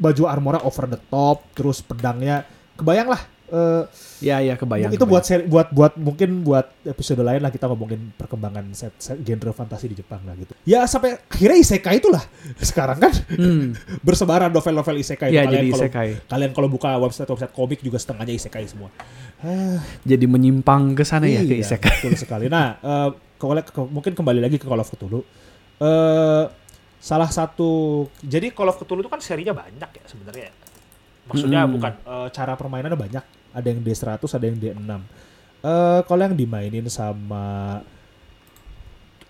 [0.00, 3.20] baju armornya over the top terus pedangnya kebayang lah
[3.50, 3.82] eh,
[4.20, 4.88] ya ya kebayang.
[4.88, 5.10] itu kebayang.
[5.10, 9.50] buat seri, buat buat mungkin buat episode lain lah kita ngomongin perkembangan set, set genre
[9.50, 12.22] fantasi di Jepang lah gitu ya sampai akhirnya isekai itulah
[12.62, 13.74] sekarang kan Hmm,
[14.06, 16.08] bersebaran novel-novel isekai ya kalian jadi kalau isekai.
[16.26, 18.88] kalian kalau buka website website komik juga setengahnya isekai semua
[19.38, 22.04] Ah, Jadi menyimpang ke sana ya ke Iya, isekai.
[22.04, 22.44] Betul sekali.
[22.46, 25.24] Nah, eh, ke- ke- mungkin kembali lagi ke Call of Cthulhu.
[25.78, 26.44] Eh,
[26.98, 27.70] salah satu
[28.20, 30.52] Jadi Call of Cthulhu itu kan serinya banyak ya sebenarnya.
[31.24, 31.72] Maksudnya Mm-mm.
[31.72, 33.24] bukan eh, cara permainannya banyak.
[33.50, 34.92] Ada yang D100, ada yang D6.
[35.60, 37.78] Eh, kalau yang dimainin sama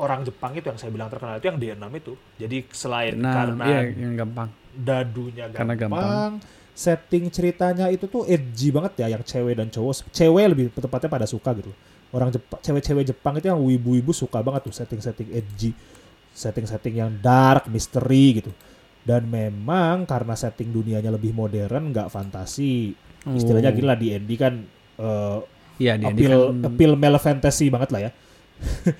[0.01, 2.12] orang Jepang itu yang saya bilang terkenal itu yang D6 itu.
[2.41, 4.49] Jadi selain Nah, karena iya yang gampang.
[4.71, 6.33] dadunya Karena gampang, gampang.
[6.73, 10.09] setting ceritanya itu tuh edgy banget ya yang cewek dan cowok.
[10.14, 11.75] Cewek lebih tepatnya pada suka gitu.
[12.11, 15.71] Orang Jepang, cewek-cewek Jepang itu yang wibu-wibu suka banget tuh setting-setting edgy,
[16.35, 18.51] setting-setting yang dark, misteri gitu.
[19.05, 22.95] Dan memang karena setting dunianya lebih modern, nggak fantasi.
[23.27, 23.77] Istilahnya Oh.
[23.77, 24.55] gini lah di D&D kan
[24.97, 25.39] eh,
[25.77, 28.11] Iya, D&D appeal kan appeal male fantasy banget lah ya.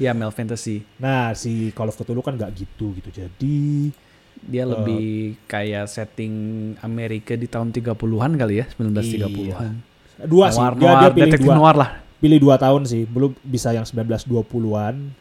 [0.01, 0.81] ya Mel Fantasy.
[0.97, 3.11] Nah, si Call of Cthulhu kan nggak gitu gitu.
[3.11, 3.93] Jadi
[4.41, 4.67] Dia Eh.
[4.67, 5.09] lebih
[5.45, 6.33] kayak setting
[6.81, 9.73] Amerika di tahun 30-an kali ya, 1930-an.
[10.25, 10.57] dua sih.
[10.57, 11.91] Noir, Dia, dia noir, pilih dua, noir lah.
[12.17, 13.05] pilih dua tahun sih.
[13.05, 15.13] Belum bisa yang 1920-an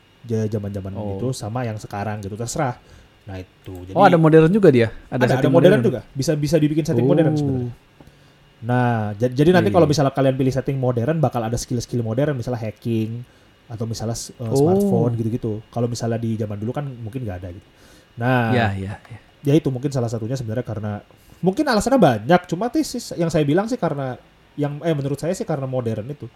[0.48, 1.16] zaman-zaman Oh.
[1.16, 2.80] itu sama yang sekarang gitu terserah.
[3.24, 3.76] Nah, itu.
[3.86, 4.88] Jadi oh, ada modern juga dia.
[5.08, 6.02] ada, ada setting modern, juga.
[6.12, 7.12] Bisa bisa dibikin setting Oh.
[7.12, 7.74] modern sebenarnya.
[8.60, 9.92] Nah, ja- jadi nanti Iya, kalau iya.
[9.96, 13.24] misalnya kalian pilih setting modern bakal ada skill-skill modern misalnya hacking
[13.70, 14.58] atau misalnya uh, Oh.
[14.58, 15.64] smartphone gitu-gitu.
[15.70, 17.68] Kalau misalnya di zaman dulu kan mungkin nggak ada gitu.
[18.20, 19.18] Nah, Ya, ya, ya.
[19.48, 21.00] ya itu mungkin salah satunya sebenarnya karena
[21.40, 24.20] mungkin alasannya banyak cuma sih sih yang saya bilang sih karena
[24.60, 26.28] yang eh menurut saya sih karena modern itu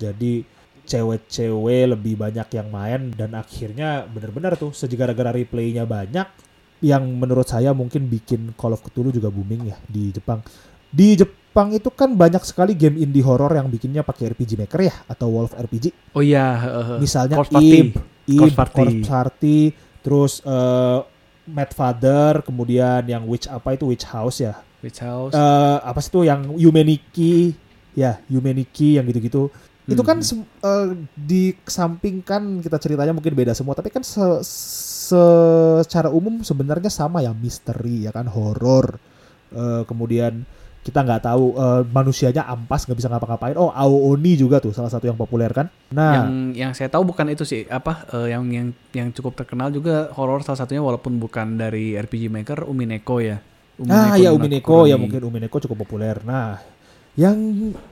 [0.00, 0.40] jadi
[0.86, 6.24] cewek-cewek lebih banyak yang main dan akhirnya benar-benar tuh segara-gara replaynya banyak
[6.80, 10.40] yang menurut saya mungkin bikin Call of Cthulhu juga booming ya di Jepang
[10.88, 11.36] di Jepang
[11.72, 15.56] itu kan banyak sekali game indie horror yang bikinnya pakai RPG Maker ya atau Wolf
[15.56, 17.00] RPG Oh iya, heeh.
[17.00, 17.56] misalnya Corpse.
[17.56, 17.96] Ib,
[18.28, 18.76] Ib, Corpse Party.
[18.76, 19.58] Corpse Party,
[20.04, 20.98] terus eh
[21.46, 24.58] Mad Father, kemudian yang Witch apa itu Witch House ya.
[24.82, 25.32] Witch House.
[25.32, 27.54] Eh apa sih itu yang Yumeniki,
[27.94, 29.48] ya Yumeniki yang gitu-gitu.
[29.86, 30.42] Itu kan Hmm.
[30.42, 34.42] eh, dikesampingkan kita ceritanya mungkin beda semua, tapi kan se-
[35.06, 38.98] secara umum sebenarnya sama ya misteri ya kan horor.
[39.48, 40.42] Eh, kemudian
[40.86, 43.58] kita nggak tahu eh, manusianya ampas nggak bisa ngapa-ngapain.
[43.58, 45.66] Oh, Aooni juga tuh salah satu yang populer kan.
[45.90, 49.74] Nah, yang yang saya tahu bukan itu sih apa eh, yang yang yang cukup terkenal
[49.74, 53.42] juga horor salah satunya walaupun bukan dari RPG Maker Umineko ya.
[53.90, 56.22] Ah ya Nuna Umineko ya mungkin Umineko cukup populer.
[56.22, 56.62] Nah,
[57.18, 57.34] yang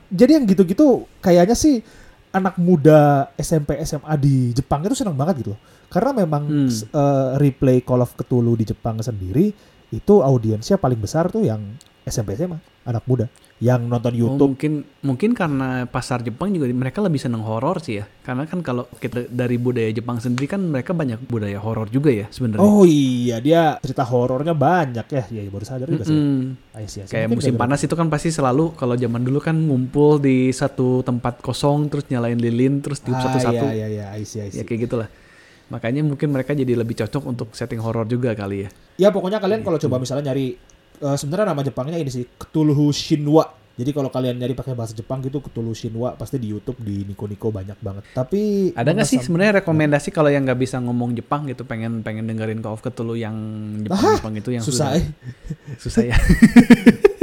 [0.07, 1.83] jadi yang gitu-gitu kayaknya sih
[2.31, 5.55] anak muda SMP SMA di Jepang itu senang banget gitu.
[5.91, 6.71] Karena memang Hmm.
[6.71, 9.51] eh, replay Call of Cthulhu di Jepang sendiri
[9.91, 11.61] itu audiensnya paling besar tuh yang
[12.03, 13.27] SMP SMA, anak muda
[13.59, 14.41] yang nonton Oh, YouTube.
[14.51, 18.05] mungkin mungkin karena pasar Jepang juga mereka lebih seneng horor sih ya.
[18.21, 22.27] Karena kan kalau kita dari budaya Jepang sendiri kan mereka banyak budaya horor juga ya
[22.29, 22.61] sebenarnya.
[22.61, 25.25] Oh iya, dia cerita horornya banyak ya.
[25.31, 26.13] Ya baru sadar juga sih.
[26.13, 26.77] Mm-mm.
[26.77, 27.13] I see, I see.
[27.15, 30.51] Kayak Mungkin musim gara-gara- panas itu kan pasti selalu kalau zaman dulu kan ngumpul di
[30.51, 33.65] satu tempat kosong terus nyalain lilin terus tiup Ah, satu-satu.
[33.65, 34.61] Iya, iya, iya, I see, I see.
[34.61, 35.09] Ya kayak gitulah.
[35.65, 38.71] Makanya mungkin mereka jadi lebih cocok untuk setting horor juga kali ya.
[39.01, 39.89] Ya pokoknya kalian kalau Gitu.
[39.89, 40.61] coba misalnya nyari
[41.05, 43.45] eh, sebenarnya nama Jepangnya ini sih Cthulhu Shinwa.
[43.75, 47.27] Jadi kalau kalian nyari pakai bahasa Jepang gitu Cthulhu Shinwa pasti di YouTube di Nico
[47.27, 48.07] Nico banyak banget.
[48.15, 52.23] Tapi Ada nggak sih sebenarnya rekomendasi kalau yang nggak bisa ngomong Jepang gitu pengen pengen
[52.25, 53.35] dengerin Call of Cthulhu yang
[53.83, 55.07] Jepang Jepang itu yang susah sudah- eh.
[55.83, 56.17] susah ya.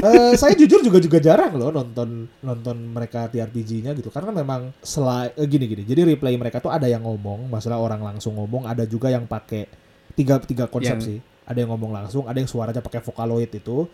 [0.01, 5.29] Eh, saya jujur juga juga jarang loh nonton nonton mereka TRPG-nya gitu karena memang selain
[5.45, 5.83] gini gini.
[5.85, 9.69] Jadi replay mereka tuh ada yang ngomong, masalah orang langsung ngomong, ada juga yang pakai
[10.17, 11.17] tiga tiga konsep Yang- sih.
[11.43, 13.85] Ada yang ngomong langsung, ada yang suaranya pakai Vocaloid itu.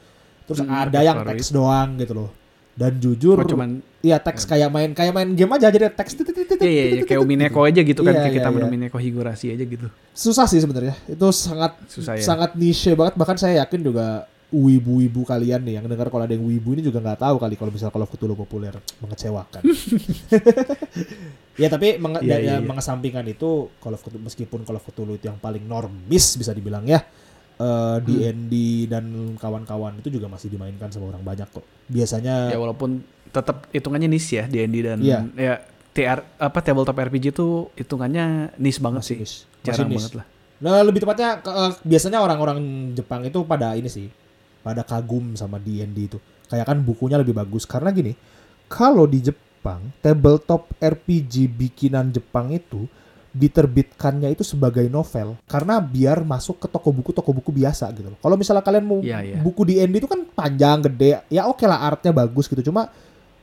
[0.44, 2.30] Terus Hmm, ada yang teks doang gitu loh.
[2.72, 6.62] Dan jujur Oh, cuman Iya teks kayak main kayak main game aja jadi teks iya,
[6.62, 8.70] iya, iya, kayak Umineko aja gitu kan Iya, kayak kita iya, main iya.
[8.70, 9.90] Umineko Higurashi aja gitu.
[10.14, 12.22] susah sih sebenarnya itu sangat Susah ya.
[12.22, 16.46] sangat niche banget bahkan saya yakin juga wibu-wibu kalian nih yang dengar kalau ada yang
[16.46, 19.62] wibu ini juga nggak tahu kali kalau misalnya Call of Cthulhu populer mengecewakan
[21.58, 22.56] ya tapi menge- Iya, iya, ya, iya.
[22.62, 27.02] mengesampingkan itu Cthulhu meskipun of Cthulhu itu yang paling normis bisa dibilang ya
[27.58, 28.54] eh, D&D
[28.88, 29.06] dan
[29.36, 34.34] kawan-kawan itu juga masih dimainkan sama orang banyak kok biasanya Ya walaupun tetap hitungannya niche
[34.34, 35.20] ya D&D dan Iya.
[35.34, 35.54] ya
[35.92, 39.18] TR apa tabletop RPG itu hitungannya niche banget masih sih.
[39.20, 39.38] niche.
[39.42, 39.98] Masih Jarang niche.
[39.98, 40.26] banget lah.
[40.58, 42.58] Nah, lebih tepatnya eh, biasanya orang-orang
[42.94, 44.10] Jepang itu pada ini sih,
[44.62, 46.18] pada kagum sama D&D itu.
[46.48, 48.14] Kayak kan bukunya lebih bagus karena gini,
[48.66, 52.86] kalau di Jepang tabletop RPG bikinan Jepang itu
[53.38, 58.18] diterbitkannya itu sebagai novel karena biar masuk ke toko buku toko buku biasa gitu loh.
[58.18, 59.38] Kalau misalnya kalian mau Iya, iya.
[59.38, 62.66] buku D&D itu kan panjang gede, ya oke lah artnya bagus gitu.
[62.66, 62.90] Cuma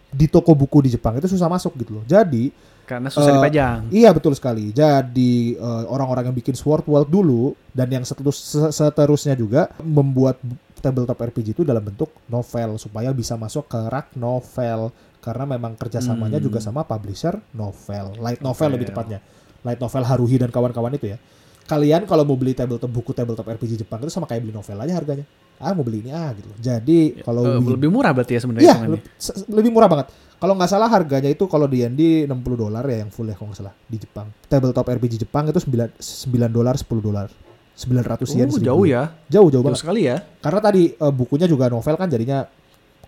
[0.08, 2.04] di toko buku di Jepang itu susah masuk gitu loh.
[2.04, 2.50] Jadi
[2.84, 3.80] Karena susah Eh, dipajang.
[3.88, 4.68] Iya betul sekali.
[4.68, 10.36] Jadi eh, orang-orang yang bikin Sword World dulu dan yang seterus, se- seterusnya juga membuat
[10.38, 15.72] bu- tabletop RPG itu dalam bentuk novel supaya bisa masuk ke rak novel karena memang
[15.72, 16.44] kerjasamanya Hmm.
[16.44, 18.72] juga sama publisher novel, light novel Novel.
[18.76, 19.24] lebih tepatnya,
[19.64, 21.18] light novel Haruhi dan kawan-kawan itu ya.
[21.64, 24.92] Kalian kalau mau beli tabletop buku tabletop RPG Jepang itu sama kayak beli novel aja
[24.92, 25.24] harganya.
[25.56, 26.50] Ah mau beli ini ah gitu.
[26.54, 29.04] Jadi kalau Eh, Wii- lebih murah berarti ya sebenarnya Iya, le-
[29.50, 30.06] lebih murah banget.
[30.34, 33.48] Kalau nggak salah harganya itu kalau di D&D 60 dolar ya yang full ya kalau
[33.48, 34.28] nggak salah di Jepang.
[34.44, 37.28] Tabletop RPG Jepang itu 9 9 dolar 10 dolar.
[37.72, 38.46] 900 yen.
[38.46, 39.16] 1000 jauh ya.
[39.26, 39.80] Jauh jauh Jauh banget.
[39.80, 40.20] sekali ya.
[40.38, 42.44] Karena tadi eh, bukunya juga novel kan jadinya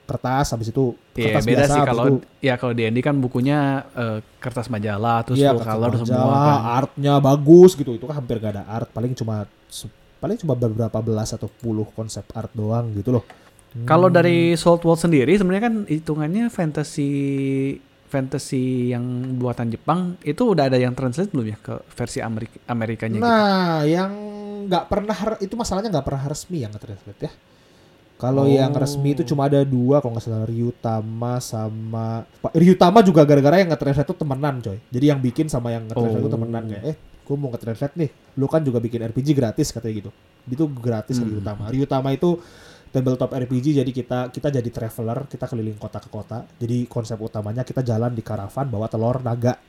[0.07, 3.59] kertas habis itu Iya, kertas beda biasa sih kalau itu ya kalau D&D kan bukunya
[3.93, 6.59] eh, kertas majalah terus iya, full color majalah, semua kan.
[6.79, 7.91] artnya bagus gitu.
[7.99, 9.45] Itu kan hampir gak ada art, paling cuma
[10.17, 13.25] paling cuma beberapa belas atau puluh konsep art doang gitu loh.
[13.85, 14.17] Kalau Hmm.
[14.17, 17.11] dari Salt World sendiri sebenarnya kan hitungannya fantasy
[18.07, 19.05] fantasy yang
[19.37, 23.33] buatan Jepang itu udah ada yang translate belum ya ke versi Amerika Amerikanya gitu?
[23.33, 24.11] Nah, yang
[24.67, 27.33] nggak pernah itu masalahnya nggak pernah resmi yang nge-translate ya.
[28.17, 28.51] Kalau Oh.
[28.51, 33.61] yang resmi itu cuma ada dua kalau nggak salah Ryutama sama Pak Ryutama juga gara-gara
[33.61, 34.79] yang nge-translate itu temenan coy.
[34.89, 36.35] Jadi yang bikin sama yang nge-translate itu Oh.
[36.35, 38.11] temenan kayak eh gue mau nge-translate nih.
[38.35, 40.11] Lu kan juga bikin RPG gratis katanya gitu.
[40.47, 41.29] Itu gratis Hmm.
[41.29, 41.69] Ryutama.
[41.69, 42.41] Ryutama itu
[42.89, 46.49] tabletop RPG jadi kita kita jadi traveler, kita keliling kota ke kota.
[46.57, 49.61] Jadi konsep utamanya kita jalan di karavan bawa telur naga.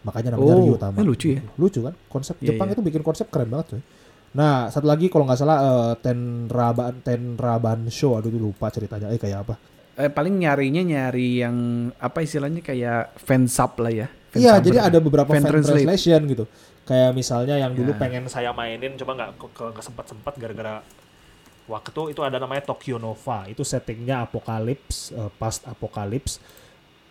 [0.00, 0.96] Makanya namanya Oh, Ryutama.
[0.96, 1.40] ini lucu ya?
[1.56, 1.94] Lucu kan?
[2.06, 2.74] Konsep Iya, Jepang iya.
[2.74, 3.82] itu bikin konsep keren banget coy.
[4.30, 9.10] Nah, satu lagi kalau nggak salah eh, Tenraban Tenraban Show, aduh lupa ceritanya.
[9.10, 9.54] Eh kayak apa?
[9.98, 11.56] Eh, paling nyarinya nyari yang
[11.98, 14.06] apa istilahnya kayak fan sub lah ya.
[14.30, 15.82] Iya, jadi ada beberapa Fan fan, translate.
[15.82, 16.44] translation gitu.
[16.86, 17.98] Kayak misalnya yang dulu Ya.
[17.98, 20.86] pengen saya mainin cuma nggak ke, sempat-sempat gara-gara
[21.66, 23.46] waktu itu ada namanya Tokyo Nova.
[23.46, 26.38] itu settingnya apokalips, eh, past apokalips,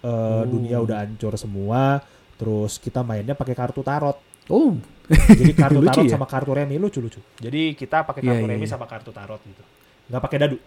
[0.02, 0.48] eh, Oh.
[0.48, 2.00] dunia udah hancur semua.
[2.40, 4.16] Terus kita mainnya pakai kartu tarot.
[4.48, 4.80] Oh,
[5.10, 6.12] Jadi kartu tarot ya?
[6.12, 7.20] sama kartu remi lucu-lucu.
[7.36, 8.72] Jadi kita pakai Iya, kartu iya, remi iya.
[8.72, 9.64] sama kartu tarot gitu.
[10.08, 10.58] Nggak pakai dadu.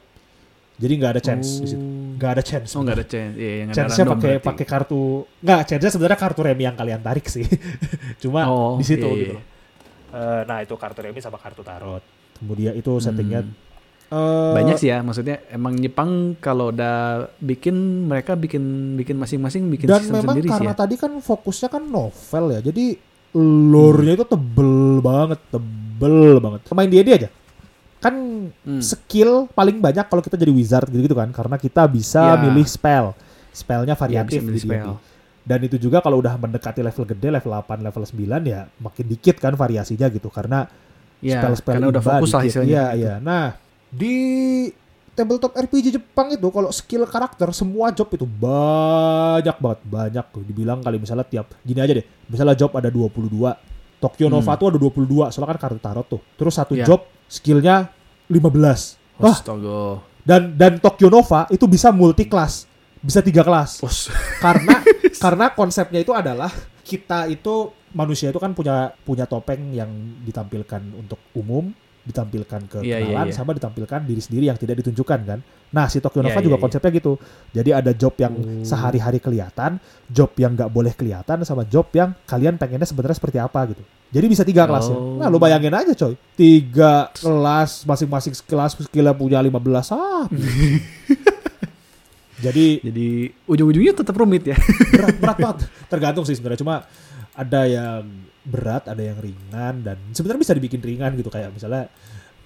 [0.72, 1.78] Jadi nggak ada chance di situ.
[1.78, 2.16] Oh.
[2.16, 2.70] Nggak ada chance.
[2.72, 3.34] Oh nggak ada chance.
[3.34, 5.00] Iya, yang ada chance-nya pakai pakai kartu
[5.38, 7.44] nggak chance-nya sebenarnya kartu remi yang kalian tarik sih
[8.22, 9.36] cuma Oh, di situ iya, gitu iya.
[9.36, 9.44] loh.
[10.12, 12.02] Eh, nah itu kartu remi sama kartu tarot.
[12.34, 13.54] kemudian itu settingnya Hmm.
[14.12, 16.96] eh, Banyak sih ya, maksudnya emang Jepang kalau udah
[17.38, 17.72] bikin
[18.04, 18.60] mereka bikin
[18.94, 20.76] bikin masing-masing bikin dan sistem memang sendiri sih karena ya.
[20.76, 22.84] tadi kan fokusnya kan novel ya jadi
[23.34, 27.28] lore-nya itu tebel banget tebel banget main D&D aja
[27.98, 28.14] kan
[28.66, 28.82] Hmm.
[28.82, 32.40] skill paling banyak kalau kita jadi wizard gitu, kan karena kita bisa Ya.
[32.40, 33.14] milih spell
[33.50, 34.98] spellnya Ya, variatif milih di spell.
[35.42, 39.38] dan itu juga kalau udah mendekati level gede level 8 level 9 ya makin dikit
[39.38, 40.66] kan variasinya gitu karena
[41.22, 42.66] Ya, spell-spell karena udah fokus lah istilahnya.
[42.66, 43.14] Iya, iya.
[43.22, 43.54] Nah,
[43.86, 44.14] di
[45.12, 50.42] tabletop RPG Jepang itu kalau skill karakter semua job itu banyak banget, banyak tuh.
[50.42, 52.06] Dibilang kali misalnya tiap gini aja deh.
[52.26, 53.52] Misalnya job ada 22.
[53.98, 54.58] Tokyo Nova Hmm.
[54.58, 56.20] tuh ada 22, soalnya kan kartu tarot tuh.
[56.34, 56.84] Terus satu Iya.
[56.84, 57.92] job skillnya
[58.26, 58.98] 15.
[59.16, 60.02] Wah, Astaga.
[60.24, 62.66] dan dan Tokyo Nova itu bisa multi kelas.
[62.98, 63.82] Bisa tiga kelas
[64.38, 64.78] karena
[65.22, 66.50] karena konsepnya itu adalah
[66.82, 69.90] kita itu manusia itu kan punya punya topeng yang
[70.22, 73.34] ditampilkan untuk umum ditampilkan ke Iya, iya, kenalan iya.
[73.34, 75.38] sama ditampilkan diri sendiri yang tidak ditunjukkan kan
[75.70, 76.64] nah si Tokyo Nova Iya, juga iya, iya.
[76.66, 77.12] konsepnya gitu
[77.50, 78.60] jadi ada job yang Oh.
[78.62, 83.70] sehari-hari kelihatan job yang nggak boleh kelihatan sama job yang kalian pengennya sebenarnya seperti apa
[83.70, 85.16] gitu jadi bisa tiga kelas ya Oh.
[85.16, 89.54] nah lo bayangin aja coy tiga kelas masing-masing kelas skillnya punya 15
[89.90, 90.26] ah
[92.42, 93.06] jadi Jadi
[93.46, 94.58] ujung-ujungnya tetap rumit ya.
[94.90, 96.82] berat berat banget tergantung sih sebenarnya cuma
[97.32, 98.02] ada yang
[98.42, 101.86] berat ada yang ringan dan sebenarnya bisa dibikin ringan gitu kayak misalnya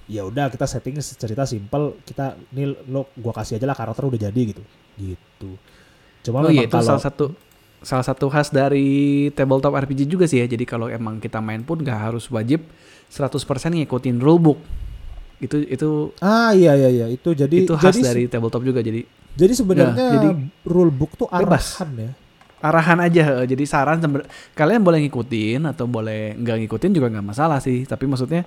[0.06, 4.20] ya udah kita setting cerita simple kita nih lo gua kasih aja lah karakter udah
[4.28, 4.62] jadi gitu
[5.00, 5.50] gitu
[6.22, 7.24] cuma Oh iya itu kalau salah satu
[7.80, 10.46] salah satu khas dari tabletop RPG juga sih ya.
[10.48, 12.66] Jadi kalau emang kita main pun nggak harus wajib
[13.14, 13.36] 100%
[13.78, 14.58] ngikutin rulebook.
[15.38, 18.82] Itu itu ah iya iya iya itu jadi itu khas jadi dari tabletop juga.
[18.82, 20.28] Jadi jadi sebenarnya Ya, jadi
[20.66, 21.78] rulebook tuh bebas.
[21.78, 22.10] arahan ya
[22.60, 23.44] arahan aja.
[23.44, 24.00] Jadi saran
[24.56, 27.84] kalian boleh ngikutin atau boleh nggak ngikutin juga nggak masalah sih.
[27.84, 28.44] Tapi maksudnya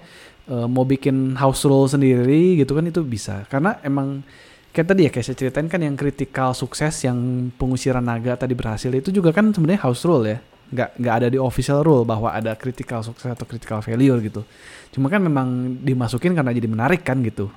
[0.49, 3.45] eh, mau bikin house rule sendiri gitu kan itu bisa.
[3.47, 4.22] Karena emang
[4.70, 8.93] kayak tadi ya kayak saya ceritain kan yang kritikal sukses yang pengusiran naga tadi berhasil
[8.93, 10.39] itu juga kan sebenarnya house rule ya.
[10.70, 14.45] Nggak nggak ada di official rule bahwa ada critical sukses atau critical failure gitu.
[14.93, 17.49] Cuma kan memang dimasukin karena jadi menarik kan gitu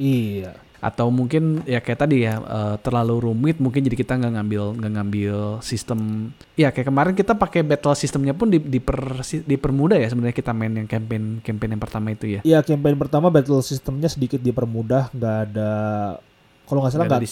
[0.00, 4.62] iya atau mungkin ya kayak tadi ya eh, terlalu rumit mungkin jadi kita nggak ngambil
[4.80, 6.32] nggak ngambil sistem.
[6.56, 10.72] Ya kayak kemarin kita pakai battle sistemnya pun di, diper, dipermudah ya sebenarnya kita main
[10.72, 12.40] yang campaign campaign yang pertama itu ya.
[12.42, 15.70] Iya campaign pertama battle sistemnya sedikit dipermudah, nggak ada
[16.70, 17.26] kalau nggak salah Nggak ada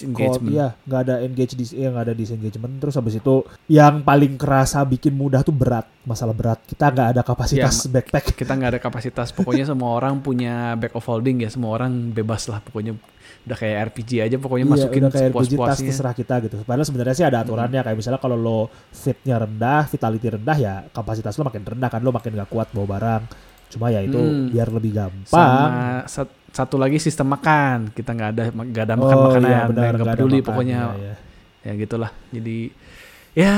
[0.82, 2.74] nggak ada engage dis iya nggak ada disengagement.
[2.82, 3.34] Terus habis itu
[3.70, 5.86] yang paling kerasa bikin mudah tuh berat.
[6.02, 6.58] Masalah berat.
[6.66, 8.24] Kita nggak ada kapasitas Iya, backpack.
[8.42, 9.30] kita nggak ada kapasitas.
[9.30, 11.50] Pokoknya semua orang punya back of holding ya.
[11.54, 12.58] Semua orang bebas lah.
[12.58, 12.98] Pokoknya
[13.46, 14.36] udah kayak RPG aja.
[14.42, 16.56] Pokoknya iya, masukin udah kayak RPG tas terserah kita gitu.
[16.66, 17.80] Padahal sebenarnya sih ada aturannya.
[17.86, 18.60] Kayak misalnya kalau lo
[18.90, 22.02] fitnya rendah vitality rendah ya kapasitas lo makin rendah kan.
[22.02, 23.22] Lo makin nggak kuat bawa barang.
[23.68, 24.48] Cuma ya itu Hmm.
[24.48, 25.28] biar lebih gampang.
[26.08, 29.92] sama satu lagi sistem makan kita nggak ada nggak ada makan oh makanan iya benar
[29.94, 31.14] nggak peduli makan, pokoknya iya, iya.
[31.62, 32.58] ya gitulah jadi
[33.32, 33.52] ya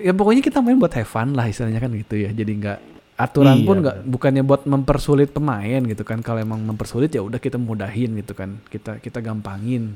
[0.00, 2.78] ya pokoknya kita main buat have fun lah istilahnya kan gitu ya jadi nggak
[3.14, 7.36] aturan Iya, pun nggak bukannya buat mempersulit pemain gitu kan kalau emang mempersulit ya udah
[7.36, 9.94] kita mudahin gitu kan kita kita gampangin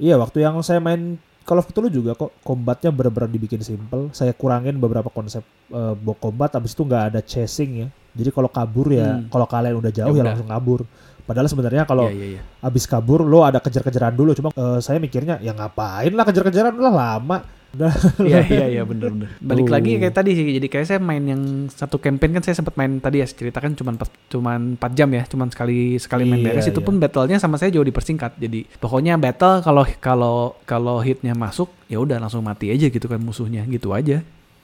[0.00, 4.10] Iya, waktu yang saya main Call of Cthulhu juga kok combatnya benar-benar dibikin simple.
[4.10, 7.88] Saya kurangin beberapa konsep eh, bo- combat, habis itu nggak ada chasing ya.
[8.14, 9.26] Jadi kalau kabur ya, Hmm.
[9.26, 10.26] kalau kalian udah jauh ya, Ya udah.
[10.32, 10.80] langsung kabur.
[11.22, 12.42] Padahal sebenarnya kalau Iya, iya, iya.
[12.58, 14.32] habis kabur lo ada kejar-kejaran dulu.
[14.32, 17.38] Cuma eh, saya mikirnya ya ngapain lah kejar-kejaran lah lama.
[18.20, 19.28] Iya iya iya bener bener.
[19.40, 19.72] Balik Tuh.
[19.72, 20.44] lagi kayak tadi sih.
[20.60, 23.96] Jadi kayak saya main yang satu campaign kan saya sempat main tadi ya ceritakan cuman
[23.96, 26.84] empat- cuman 4 jam ya, cuman sekali sekali main Iya, beres itu iya.
[26.84, 28.36] pun battle-nya sama saya jauh dipersingkat.
[28.36, 30.36] Jadi pokoknya battle kalau kalau
[30.68, 34.20] kalau hitnya masuk ya udah langsung mati aja gitu kan musuhnya gitu aja.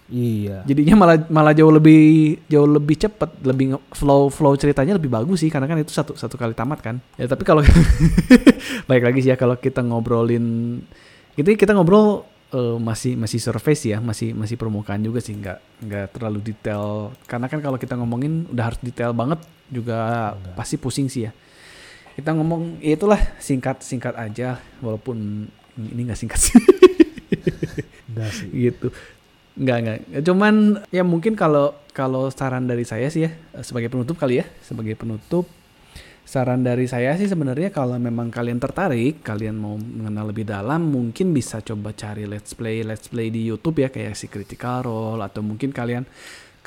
[0.09, 0.65] Iya.
[0.65, 5.53] Jadinya malah malah jauh lebih jauh lebih cepet, lebih flow flow ceritanya lebih bagus sih
[5.53, 6.97] karena kan itu satu satu kali tamat kan.
[7.21, 7.61] Ya tapi kalau
[8.89, 10.81] baik lagi sih ya kalau kita ngobrolin
[11.37, 12.25] itu kita ngobrol
[12.57, 17.13] eh, masih masih surface ya, masih masih permukaan juga sih, nggak nggak terlalu detail.
[17.29, 20.57] Karena kan kalau kita ngomongin udah harus detail banget juga Enggak.
[20.57, 21.37] pasti pusing sih ya.
[22.17, 25.47] Kita ngomong ya itulah singkat singkat aja, walaupun
[25.79, 26.59] ini nggak singkat sih
[28.11, 28.49] Enggak sih.
[28.67, 28.91] gitu
[29.59, 30.55] nggak nggak cuman
[30.95, 34.95] ya mungkin kalau kalau saran dari saya sih ya eh, sebagai penutup kali ya sebagai
[34.95, 35.51] penutup
[36.23, 41.35] saran dari saya sih sebenarnya kalau memang kalian tertarik kalian mau mengenal lebih dalam mungkin
[41.35, 45.41] bisa coba cari let's play let's play di YouTube ya kayak si Critical Role atau
[45.43, 46.07] mungkin kalian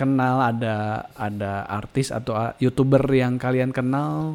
[0.01, 4.33] kenal ada ada artis atau ah, youtuber yang kalian kenal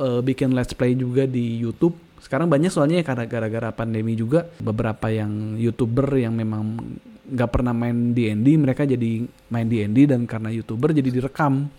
[0.00, 1.92] eh, bikin let's play juga di YouTube.
[2.22, 6.80] Sekarang banyak soalnya ya gara-gara pandemi juga beberapa yang youtuber yang memang
[7.22, 11.70] nggak pernah main D&D mereka jadi main D&D dan karena youtuber jadi direkam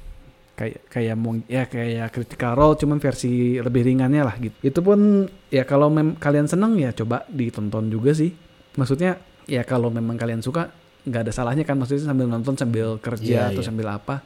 [0.53, 4.55] kayak kayak mau ya kayak critical role cuman versi lebih ringannya lah gitu.
[4.61, 8.29] Itu pun ya kalau mem- kalian seneng ya coba ditonton juga sih.
[8.77, 9.17] Maksudnya
[9.49, 10.69] ya kalau memang kalian suka
[11.03, 13.67] nggak ada salahnya kan maksudnya sambil nonton sambil kerja Iya, atau iya.
[13.67, 14.23] sambil apa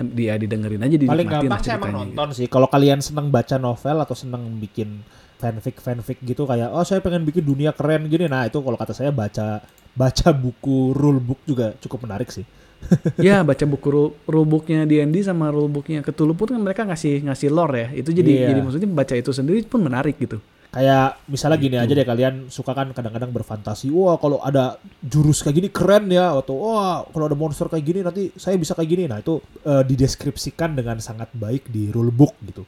[0.00, 2.46] dia didengerin aja Paling dinikmatin gampang sih emang nonton sih.
[2.50, 5.00] Kalau kalian seneng baca novel atau seneng bikin
[5.40, 8.28] fanfic fanfic gitu kayak oh saya pengen bikin dunia keren gini.
[8.28, 12.44] Nah itu kalau kata saya baca baca buku rulebook juga cukup menarik sih.
[13.20, 17.76] ya baca buku ru- rulebooknya D&D sama rulebooknya Cthulhu pun kan mereka ngasih ngasih lore
[17.76, 18.46] ya itu jadi Iya.
[18.48, 21.82] jadi maksudnya baca itu sendiri pun menarik gitu Kayak misalnya gini Gitu.
[21.82, 26.30] aja deh kalian suka kan kadang-kadang berfantasi, wah kalau ada jurus kayak gini keren ya
[26.30, 29.04] atau wah kalau ada monster kayak gini nanti saya bisa kayak gini.
[29.10, 32.62] Nah, itu eh, dideskripsikan dengan sangat baik di rulebook gitu.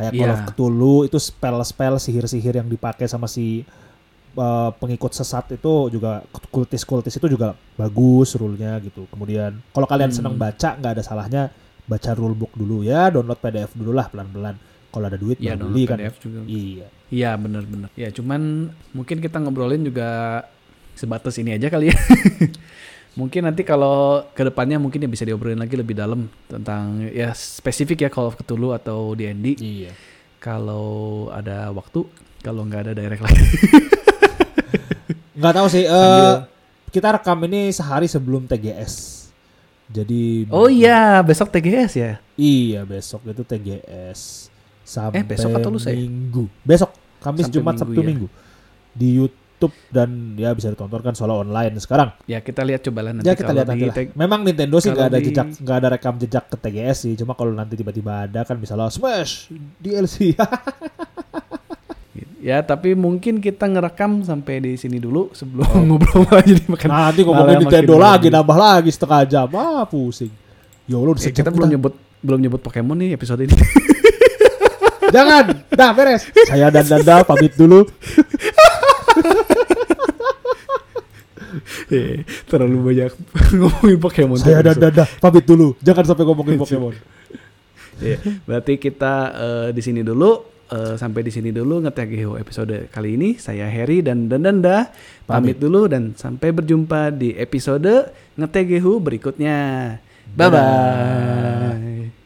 [0.00, 0.32] Kayak Call Iya.
[0.32, 3.68] of Cthulhu itu spell-spell sihir-sihir yang dipakai sama si
[4.30, 9.04] eh, pengikut sesat itu juga kultis-kultis itu juga bagus rule-nya gitu.
[9.06, 10.16] Kemudian kalau kalian Hmm.
[10.16, 11.42] senang baca nggak ada salahnya
[11.84, 14.54] baca rulebook dulu ya, download PDF dulu lah pelan-pelan.
[14.88, 15.98] Kalau ada duit ya beli kan.
[15.98, 16.86] PDF juga Iya.
[17.10, 20.42] iya bener-bener ya cuman mungkin kita ngobrolin juga
[20.94, 21.96] sebatas ini aja kali ya
[23.12, 27.98] mungkin nanti kalau ke depannya mungkin ya bisa diobrolin lagi lebih dalam tentang ya spesifik
[28.00, 29.90] ya Call of Cthulhu atau D&D Iya.
[30.36, 30.88] kalau
[31.28, 32.06] ada waktu
[32.40, 33.44] kalau nggak ada direct lagi
[35.32, 35.84] Nggak tahu sih.
[35.84, 36.44] eh Sambil-
[36.90, 39.24] kita rekam ini sehari sebelum TGS.
[39.88, 44.46] Jadi oh iya besok TGS ya Iya besok itu TGS
[44.80, 45.98] sampai Eh, besok atau lusa ya?
[45.98, 46.46] Minggu.
[46.60, 48.06] Besok Kamis Sampai Jumat Minggu, Sabtu ya.
[48.06, 48.28] Minggu
[48.90, 49.39] di YouTube
[49.90, 52.16] dan ya bisa ditonton kan soalnya online sekarang.
[52.24, 53.96] ya kita lihat coba lah nanti ya kita lihat di nanti lah.
[54.16, 57.12] Memang Nintendo sih nggak ada di- jejak nggak ada rekam jejak ke TGS sih.
[57.14, 60.32] Cuma kalau nanti tiba-tiba ada kan misalnya Smash DLC.
[62.40, 66.88] Ya, tapi mungkin kita ngerekam sampai di sini dulu sebelum ngobrol lagi jadi makan.
[66.88, 69.48] nanti ngomongin Nintendo lagi nambah lagi setengah jam.
[69.52, 70.32] Ah pusing.
[70.88, 71.92] Ya Allah Eh, kita belum nyebut
[72.24, 73.52] belum nyebut Pokemon nih episode ini.
[75.14, 76.22] Jangan, dah beres.
[76.48, 77.84] Saya dan Danda pamit dulu.
[81.90, 83.10] Eh, Terlalu banyak
[83.58, 84.38] ngomongin Pokemon.
[84.38, 84.78] Saya terus.
[84.78, 85.74] Danda pamit dulu.
[85.86, 86.94] Jangan sampai ngomongin Pokemon.
[88.00, 88.16] Iya,
[88.46, 90.30] Berarti kita eh, di sini dulu
[90.70, 91.82] eh, sampai di sini dulu
[92.14, 93.34] Hero episode kali ini.
[93.36, 94.94] Saya Harry dan Danda
[95.26, 95.58] pamit Pamit.
[95.58, 99.58] dulu dan sampai berjumpa di episode ngetek Hero berikutnya.
[100.30, 102.19] Bye bye.